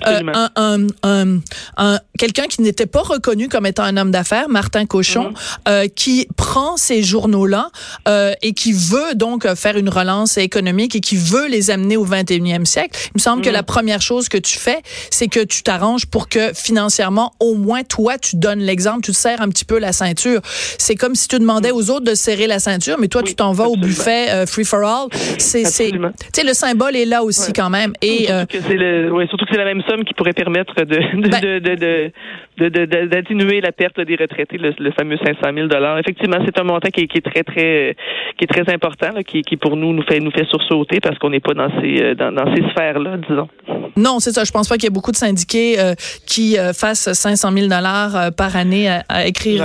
un, 0.05 0.47
un, 0.55 0.87
un, 1.03 1.39
un 1.77 1.99
quelqu'un 2.21 2.43
qui 2.43 2.61
n'était 2.61 2.85
pas 2.85 3.01
reconnu 3.01 3.49
comme 3.49 3.65
étant 3.65 3.83
un 3.83 3.97
homme 3.97 4.11
d'affaires, 4.11 4.47
Martin 4.47 4.85
Cochon, 4.85 5.29
mhm. 5.29 5.35
euh, 5.67 5.87
qui 5.87 6.27
prend 6.37 6.77
ces 6.77 7.01
journaux-là 7.01 7.71
euh, 8.07 8.33
et 8.43 8.53
qui 8.53 8.73
veut 8.73 9.15
donc 9.15 9.47
faire 9.55 9.75
une 9.75 9.89
relance 9.89 10.37
économique 10.37 10.95
et 10.95 10.99
qui 10.99 11.15
veut 11.15 11.47
les 11.47 11.71
amener 11.71 11.97
au 11.97 12.05
21e 12.05 12.65
siècle. 12.65 12.99
Il 13.07 13.11
me 13.15 13.19
semble 13.19 13.41
que 13.41 13.49
mhm. 13.49 13.55
la 13.55 13.63
première 13.63 14.01
chose 14.01 14.29
que 14.29 14.37
tu 14.37 14.59
fais, 14.59 14.81
c'est 15.09 15.27
que 15.27 15.43
tu 15.43 15.63
t'arranges 15.63 16.05
pour 16.05 16.29
que 16.29 16.53
financièrement, 16.53 17.33
au 17.39 17.55
moins 17.55 17.83
toi, 17.83 18.19
tu 18.19 18.35
donnes 18.35 18.59
l'exemple, 18.59 19.01
tu 19.01 19.11
te 19.11 19.17
serres 19.17 19.41
un 19.41 19.49
petit 19.49 19.65
peu 19.65 19.79
la 19.79 19.91
ceinture. 19.91 20.41
C'est 20.77 20.95
comme 20.95 21.15
si 21.15 21.27
tu 21.27 21.39
demandais 21.39 21.71
aux 21.71 21.89
autres 21.89 22.05
de 22.05 22.13
serrer 22.13 22.45
la 22.45 22.59
ceinture, 22.59 22.97
mais 22.99 23.07
toi, 23.07 23.23
tu 23.23 23.33
t'en 23.33 23.51
vas 23.51 23.67
au 23.67 23.77
buffet 23.77 24.29
euh, 24.29 24.45
free 24.45 24.65
for 24.65 24.83
all. 24.83 25.07
C'est, 25.39 25.65
c'est, 25.65 25.89
tu 25.89 25.99
sais, 26.33 26.43
le 26.43 26.53
symbole 26.53 26.95
est 26.95 27.05
là 27.05 27.23
aussi 27.23 27.51
quand 27.51 27.71
même. 27.71 27.93
Et 28.01 28.27
surtout, 28.27 28.45
que 28.47 28.57
c'est 28.67 28.77
le, 28.77 29.11
ouais, 29.11 29.27
surtout 29.27 29.45
que 29.45 29.51
c'est 29.51 29.57
la 29.63 29.73
même 29.73 29.83
somme 29.87 30.03
qui 30.03 30.13
pourrait 30.13 30.33
permettre 30.33 30.75
de, 30.75 30.83
de, 30.83 31.29
ben 31.29 31.41
de, 31.41 31.75
de 31.75 32.11
d'atténuer 32.57 33.61
la 33.61 33.71
perte 33.71 33.99
des 33.99 34.15
retraités, 34.15 34.57
le, 34.57 34.91
fameux 34.91 35.17
500 35.17 35.39
000 35.53 35.67
dollars. 35.67 35.97
Effectivement, 35.97 36.37
c'est 36.45 36.59
un 36.59 36.63
montant 36.63 36.89
qui, 36.89 37.01
est 37.01 37.21
très 37.21 37.43
très 37.43 37.95
qui 38.37 38.43
est 38.43 38.47
très 38.47 38.71
important, 38.73 39.09
qui, 39.25 39.41
qui 39.41 39.57
pour 39.57 39.77
nous 39.77 39.93
nous 39.93 40.03
fait 40.03 40.19
nous 40.19 40.31
fait 40.31 40.45
sursauter 40.45 40.99
parce 40.99 41.17
qu'on 41.17 41.29
n'est 41.29 41.39
pas 41.39 41.53
dans 41.53 41.69
ces 41.81 42.01
euh, 42.01 42.15
dans, 42.15 42.31
dans 42.31 42.53
ces 42.53 42.61
sphères 42.71 42.99
là, 42.99 43.17
disons. 43.17 43.47
Non, 43.95 44.19
c'est 44.19 44.31
ça. 44.31 44.43
Je 44.43 44.51
pense 44.51 44.67
pas 44.67 44.75
qu'il 44.75 44.83
y 44.85 44.87
ait 44.87 44.89
beaucoup 44.89 45.11
de 45.11 45.17
syndiqués 45.17 45.79
euh, 45.79 45.95
qui 46.25 46.57
euh, 46.57 46.73
fassent 46.73 47.11
500 47.11 47.51
000 47.51 47.67
dollars 47.67 48.31
par 48.33 48.55
année 48.55 48.89
à, 48.89 49.25
écrire 49.25 49.63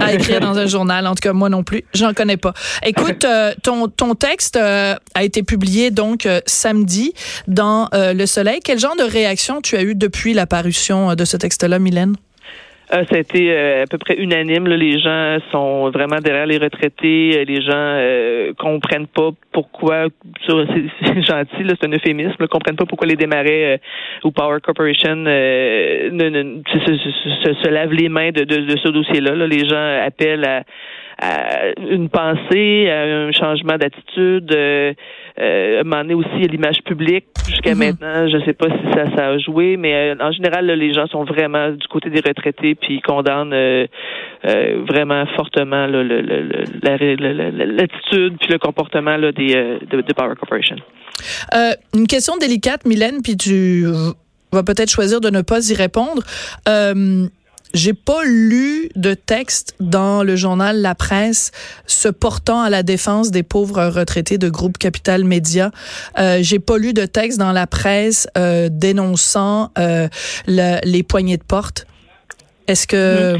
à 0.00 0.14
écrire 0.14 0.40
dans 0.40 0.58
un 0.58 0.66
journal. 0.66 1.06
En 1.06 1.14
tout 1.14 1.22
cas, 1.22 1.32
moi 1.32 1.48
non 1.48 1.62
plus, 1.62 1.84
j'en 1.94 2.12
connais 2.12 2.36
pas. 2.36 2.54
Écoute, 2.84 3.26
ton 3.62 3.88
ton 3.88 4.14
texte 4.14 4.56
a 4.56 5.22
été 5.22 5.42
publié 5.42 5.90
donc 5.90 6.28
samedi 6.46 7.12
dans 7.48 7.88
Le 7.92 8.26
Soleil. 8.26 8.60
Quel 8.64 8.78
genre 8.78 8.96
de 8.96 9.04
réaction 9.04 9.60
tu 9.60 9.76
as 9.76 9.82
eu 9.82 9.94
depuis 9.94 10.34
la 10.34 10.46
parution 10.46 11.14
de 11.14 11.24
ce 11.24 11.36
texte-là, 11.36 11.78
Mylène? 11.78 12.16
Euh, 12.94 13.04
ça 13.10 13.16
a 13.16 13.18
été 13.18 13.50
euh, 13.50 13.84
à 13.84 13.86
peu 13.86 13.96
près 13.96 14.16
unanime. 14.16 14.68
Les 14.68 14.98
gens 14.98 15.38
sont 15.50 15.90
vraiment 15.90 16.18
derrière 16.18 16.46
les 16.46 16.58
retraités. 16.58 17.38
Euh, 17.38 17.44
les 17.44 17.62
gens 17.62 17.72
euh, 17.74 18.52
comprennent 18.58 19.06
pas 19.06 19.30
pourquoi. 19.50 20.08
C'est 20.46 21.22
gentil, 21.22 21.64
c'est 21.68 21.84
un 21.84 21.92
euphémisme. 21.92 22.36
Ils 22.40 22.48
comprennent 22.48 22.76
pas 22.76 22.84
pourquoi 22.84 23.06
les 23.06 23.16
démarrais 23.16 23.80
ou 24.24 24.30
Power 24.30 24.60
Corporation 24.60 25.16
ne, 25.16 26.10
ne 26.10 26.62
se, 26.66 27.54
se, 27.54 27.68
lavent 27.68 27.92
les 27.92 28.08
mains 28.08 28.30
de, 28.30 28.44
de, 28.44 28.56
de 28.56 28.76
ce 28.76 28.88
dossier-là. 28.88 29.34
Là. 29.34 29.46
Les 29.46 29.66
gens 29.68 30.00
appellent 30.04 30.44
à 30.44 30.62
une 31.78 32.08
pensée, 32.08 32.90
un 32.90 33.32
changement 33.32 33.76
d'attitude, 33.78 34.52
euh, 34.54 34.92
euh, 35.40 35.82
à 35.82 35.96
un 35.96 36.10
aussi 36.10 36.44
à 36.44 36.46
l'image 36.46 36.82
publique. 36.84 37.24
Jusqu'à 37.48 37.74
mhm. 37.74 37.78
maintenant, 37.78 38.28
je 38.28 38.36
ne 38.36 38.44
sais 38.44 38.52
pas 38.52 38.66
si 38.66 38.92
ça, 38.92 39.06
ça 39.16 39.28
a 39.28 39.38
joué, 39.38 39.78
mais 39.78 39.94
euh, 39.94 40.14
en 40.20 40.30
général, 40.30 40.66
les 40.66 40.92
gens 40.92 41.06
sont 41.06 41.24
vraiment 41.24 41.70
du 41.70 41.86
côté 41.88 42.10
des 42.10 42.20
retraités, 42.20 42.74
puis 42.74 42.96
ils 42.96 43.02
condamnent 43.02 43.54
euh, 43.54 43.86
vraiment 44.88 45.24
fortement 45.36 45.86
l'attitude 45.86 46.12
puis 48.40 48.52
le 48.52 48.58
comportement 48.58 49.16
là, 49.16 49.32
des, 49.32 49.54
de, 49.90 50.12
Power 50.14 50.34
Corporation. 50.38 50.76
une 51.94 52.06
question 52.06 52.36
délicate, 52.36 52.84
Mylène, 52.84 53.22
puis 53.22 53.36
tu 53.36 53.86
vas 54.52 54.62
peut-être 54.62 54.90
choisir 54.90 55.20
de 55.20 55.30
ne 55.30 55.40
pas 55.40 55.70
y 55.70 55.74
répondre. 55.74 56.22
J'ai 57.74 57.94
pas 57.94 58.22
lu 58.24 58.90
de 58.96 59.14
texte 59.14 59.74
dans 59.80 60.22
le 60.22 60.36
journal 60.36 60.80
La 60.80 60.94
Presse 60.94 61.52
se 61.86 62.08
portant 62.08 62.62
à 62.62 62.70
la 62.70 62.82
défense 62.82 63.30
des 63.30 63.42
pauvres 63.42 63.86
retraités 63.86 64.38
de 64.38 64.48
groupe 64.48 64.78
Capital 64.78 65.24
Média. 65.24 65.70
Euh, 66.18 66.38
J'ai 66.42 66.58
pas 66.58 66.78
lu 66.78 66.92
de 66.92 67.06
texte 67.06 67.38
dans 67.38 67.52
la 67.52 67.66
presse 67.66 68.28
euh, 68.36 68.68
dénonçant 68.70 69.70
euh, 69.78 70.08
les 70.46 71.02
poignées 71.02 71.36
de 71.36 71.44
porte. 71.44 71.86
Est-ce 72.66 72.86
que 72.86 73.38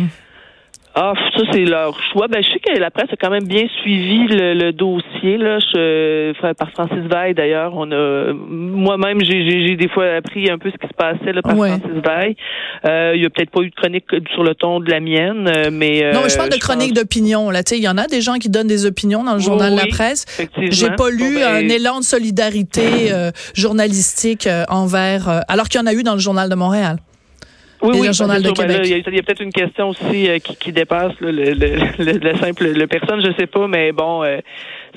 ah, 0.95 1.15
ça, 1.35 1.43
c'est 1.53 1.65
leur 1.65 1.99
choix. 2.13 2.29
Ben, 2.29 2.43
je 2.43 2.51
sais 2.51 2.59
que 2.59 2.79
la 2.79 2.91
presse 2.91 3.09
a 3.11 3.17
quand 3.17 3.31
même 3.31 3.45
bien 3.45 3.67
suivi 3.81 4.27
le, 4.29 4.73
dossier, 4.73 5.39
là, 5.39 5.59
je, 5.59 6.53
par 6.53 6.71
Francis 6.73 7.09
Veil, 7.11 7.35
d'ailleurs. 7.35 7.73
On 7.75 7.91
a, 7.93 8.33
moi-même, 8.35 9.23
j'ai 9.25 9.77
des 9.77 9.89
fois 9.89 10.17
appris 10.17 10.51
un 10.51 10.59
peu 10.59 10.71
ce 10.71 10.77
qui 10.77 10.87
se 10.87 10.95
passait, 10.95 11.33
là, 11.33 11.41
par 11.41 11.57
Francis 11.57 12.03
Veil. 12.05 12.37
Euh, 12.85 13.13
il 13.15 13.23
y 13.23 13.27
a 13.27 13.31
peut-être 13.31 13.51
pas 13.51 13.63
eu 13.63 13.71
de 13.71 13.75
chronique 13.75 14.05
sur 14.35 14.43
le 14.43 14.55
ton 14.55 14.81
de 14.81 14.91
la 14.91 15.01
mienne, 15.01 15.49
euh, 15.49 15.71
mais. 15.73 16.13
non, 16.13 16.21
mais 16.23 16.29
je 16.29 16.37
parle 16.37 16.51
de 16.51 16.59
chronique 16.59 16.93
d'opinion, 16.93 17.51
là. 17.51 17.63
Tu 17.63 17.71
sais, 17.71 17.79
il 17.79 17.85
y 17.85 17.89
en 17.89 17.97
a 17.97 18.07
des 18.07 18.21
gens 18.21 18.35
qui 18.35 18.51
donnent 18.51 18.67
des 18.67 18.85
opinions 18.85 19.25
dans 19.25 19.35
le 19.35 19.41
journal 19.41 19.73
de 19.73 19.79
La 19.79 19.87
Presse. 19.87 20.27
J'ai 20.59 20.91
pas 20.91 21.11
lu 21.11 21.37
ben, 21.37 21.55
un 21.55 21.69
élan 21.69 22.01
de 22.01 22.05
solidarité 22.05 23.13
euh, 23.13 23.31
journalistique 23.55 24.47
envers, 24.69 25.43
alors 25.49 25.69
qu'il 25.69 25.81
y 25.81 25.83
en 25.83 25.87
a 25.87 25.95
eu 25.95 26.03
dans 26.03 26.15
le 26.15 26.21
journal 26.21 26.51
de 26.51 26.55
Montréal. 26.55 26.99
Oui, 27.83 27.97
oui, 27.99 28.13
Journal 28.13 28.43
de 28.43 28.51
Québec. 28.51 28.81
il 28.85 29.15
y 29.15 29.19
a, 29.19 29.23
peut-être 29.23 29.43
une 29.43 29.53
question 29.53 29.89
aussi 29.89 30.29
euh, 30.29 30.39
qui, 30.39 30.57
qui, 30.57 30.73
dépasse 30.73 31.13
le, 31.21 31.33
le, 31.33 31.53
le, 31.99 32.39
simple 32.39 32.69
le 32.69 32.87
personne, 32.87 33.21
je 33.25 33.33
sais 33.37 33.47
pas, 33.47 33.67
mais 33.67 33.91
bon, 33.93 34.23
euh, 34.23 34.39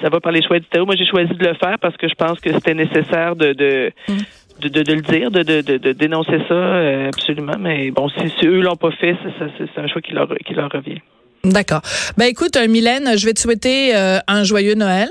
ça 0.02 0.10
va 0.10 0.20
par 0.20 0.32
les 0.32 0.44
choix 0.44 0.58
éditoriaux. 0.58 0.86
Moi, 0.86 0.96
j'ai 0.96 1.06
choisi 1.06 1.34
de 1.34 1.44
le 1.44 1.56
faire 1.56 1.78
parce 1.82 1.98
que 1.98 2.08
je 2.08 2.14
pense 2.14 2.40
que 2.40 2.54
c'était 2.54 2.76
nécessaire 2.76 3.36
de, 3.36 3.54
de 3.54 3.92
mm. 4.08 4.14
De, 4.62 4.70
de, 4.70 4.84
de, 4.84 4.94
le 4.94 5.02
dire, 5.02 5.32
de, 5.32 5.44
de, 5.44 5.60
de, 5.60 5.92
dénoncer 5.92 6.40
ça, 6.48 6.54
euh, 6.54 7.10
absolument. 7.10 7.58
Mais 7.60 7.92
bon, 7.92 8.08
si, 8.08 8.30
si 8.40 8.48
eux 8.48 8.62
l'ont 8.62 8.78
pas 8.78 8.92
fait, 8.92 9.18
c'est 9.38 9.82
un 9.82 9.88
choix 9.88 10.02
qui 10.02 10.14
leur, 10.14 10.30
qui 10.46 10.54
leur 10.54 10.72
revient. 10.72 11.02
D'accord. 11.44 11.82
Ben 12.18 12.28
écoute, 12.28 12.58
Mylène, 12.70 13.18
je 13.18 13.26
vais 13.26 13.34
te 13.34 13.42
souhaiter 13.42 13.94
un 13.94 14.44
joyeux 14.46 14.76
Noël. 14.76 15.10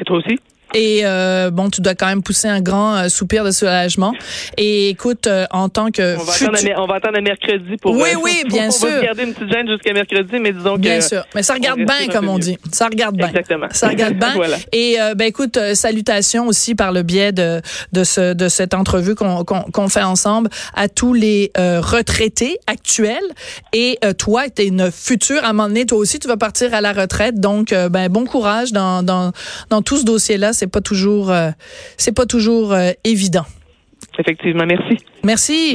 Et 0.00 0.04
toi 0.04 0.16
aussi? 0.16 0.40
Et 0.74 1.00
euh, 1.04 1.50
bon, 1.50 1.68
tu 1.70 1.80
dois 1.80 1.94
quand 1.94 2.06
même 2.06 2.22
pousser 2.22 2.48
un 2.48 2.60
grand 2.60 2.96
euh, 2.96 3.08
soupir 3.08 3.44
de 3.44 3.50
soulagement. 3.50 4.14
Et 4.56 4.90
écoute, 4.90 5.26
euh, 5.26 5.46
en 5.50 5.68
tant 5.68 5.90
que 5.90 6.16
on 6.16 6.22
va, 6.22 6.32
attendre, 6.32 6.58
à, 6.58 6.82
on 6.82 6.86
va 6.86 6.94
attendre 6.96 7.18
à 7.18 7.20
mercredi 7.20 7.76
pour. 7.76 7.92
Oui, 7.96 8.10
oui, 8.22 8.42
bien 8.48 8.68
on 8.68 8.70
sûr. 8.70 8.88
On 8.88 8.96
va 8.96 9.02
garder 9.02 9.24
une 9.24 9.34
petite 9.34 9.52
gêne 9.52 9.68
jusqu'à 9.68 9.92
mercredi, 9.92 10.38
mais 10.40 10.52
disons 10.52 10.76
bien 10.76 10.96
que. 10.96 10.98
Bien 10.98 11.00
sûr, 11.00 11.24
mais 11.34 11.42
ça 11.42 11.54
regarde 11.54 11.80
bien, 11.80 12.08
comme 12.12 12.28
on 12.28 12.38
dit. 12.38 12.56
Ça 12.72 12.86
regarde 12.86 13.16
bien. 13.16 13.28
Exactement. 13.28 13.66
Ça 13.72 13.88
regarde 13.88 14.14
bien. 14.18 14.34
voilà. 14.34 14.56
Et 14.72 14.96
ben 15.16 15.26
écoute, 15.26 15.58
salutations 15.74 16.46
aussi 16.46 16.74
par 16.74 16.92
le 16.92 17.02
biais 17.02 17.32
de 17.32 17.60
de 17.92 18.04
ce 18.04 18.32
de 18.34 18.48
cette 18.48 18.74
entrevue 18.74 19.14
qu'on 19.14 19.44
qu'on 19.44 19.88
fait 19.88 20.02
ensemble 20.02 20.50
à 20.74 20.88
tous 20.88 21.14
les 21.14 21.50
retraités 21.56 22.58
actuels. 22.66 23.18
Et 23.72 23.98
toi, 24.18 24.48
tu 24.48 24.62
es 24.62 24.66
une 24.66 24.90
future. 24.90 25.42
À 25.44 25.48
un 25.48 25.52
moment 25.52 25.68
donné, 25.68 25.86
toi 25.86 25.98
aussi, 25.98 26.18
tu 26.18 26.28
vas 26.28 26.36
partir 26.36 26.74
à 26.74 26.80
la 26.80 26.92
retraite. 26.92 27.40
Donc, 27.40 27.70
ben 27.70 28.08
bon 28.08 28.24
courage 28.24 28.72
dans 28.72 29.02
dans 29.02 29.32
dans 29.70 29.82
tout 29.82 29.96
ce 29.96 30.04
dossier-là 30.04 30.52
c'est 30.60 30.66
pas 30.66 30.82
toujours, 30.82 31.30
euh, 31.30 31.50
c'est 31.96 32.12
pas 32.12 32.26
toujours 32.26 32.72
euh, 32.72 32.90
évident. 33.04 33.46
Effectivement, 34.18 34.66
merci. 34.66 35.02
Merci. 35.24 35.74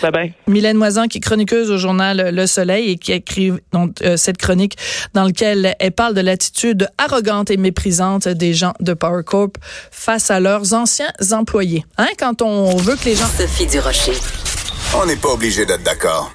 Bye 0.00 0.10
bye. 0.10 0.32
Mylène 0.46 0.78
Moisan, 0.78 1.06
qui 1.06 1.18
est 1.18 1.20
chroniqueuse 1.20 1.70
au 1.70 1.76
journal 1.76 2.30
Le 2.34 2.46
Soleil 2.46 2.92
et 2.92 2.96
qui 2.96 3.12
écrit 3.12 3.52
donc, 3.72 4.00
euh, 4.02 4.16
cette 4.16 4.38
chronique 4.38 4.76
dans 5.12 5.24
laquelle 5.24 5.74
elle 5.78 5.92
parle 5.92 6.14
de 6.14 6.22
l'attitude 6.22 6.88
arrogante 6.96 7.50
et 7.50 7.58
méprisante 7.58 8.28
des 8.28 8.54
gens 8.54 8.72
de 8.80 8.94
Power 8.94 9.22
Corp 9.24 9.58
face 9.90 10.30
à 10.30 10.40
leurs 10.40 10.72
anciens 10.72 11.12
employés. 11.32 11.84
Hein, 11.98 12.08
quand 12.18 12.40
on 12.40 12.76
veut 12.76 12.96
que 12.96 13.04
les 13.04 13.16
gens... 13.16 13.26
Sophie 13.26 13.66
Durocher. 13.66 14.12
On 14.96 15.04
n'est 15.06 15.16
pas 15.16 15.32
obligé 15.32 15.66
d'être 15.66 15.82
d'accord. 15.82 16.32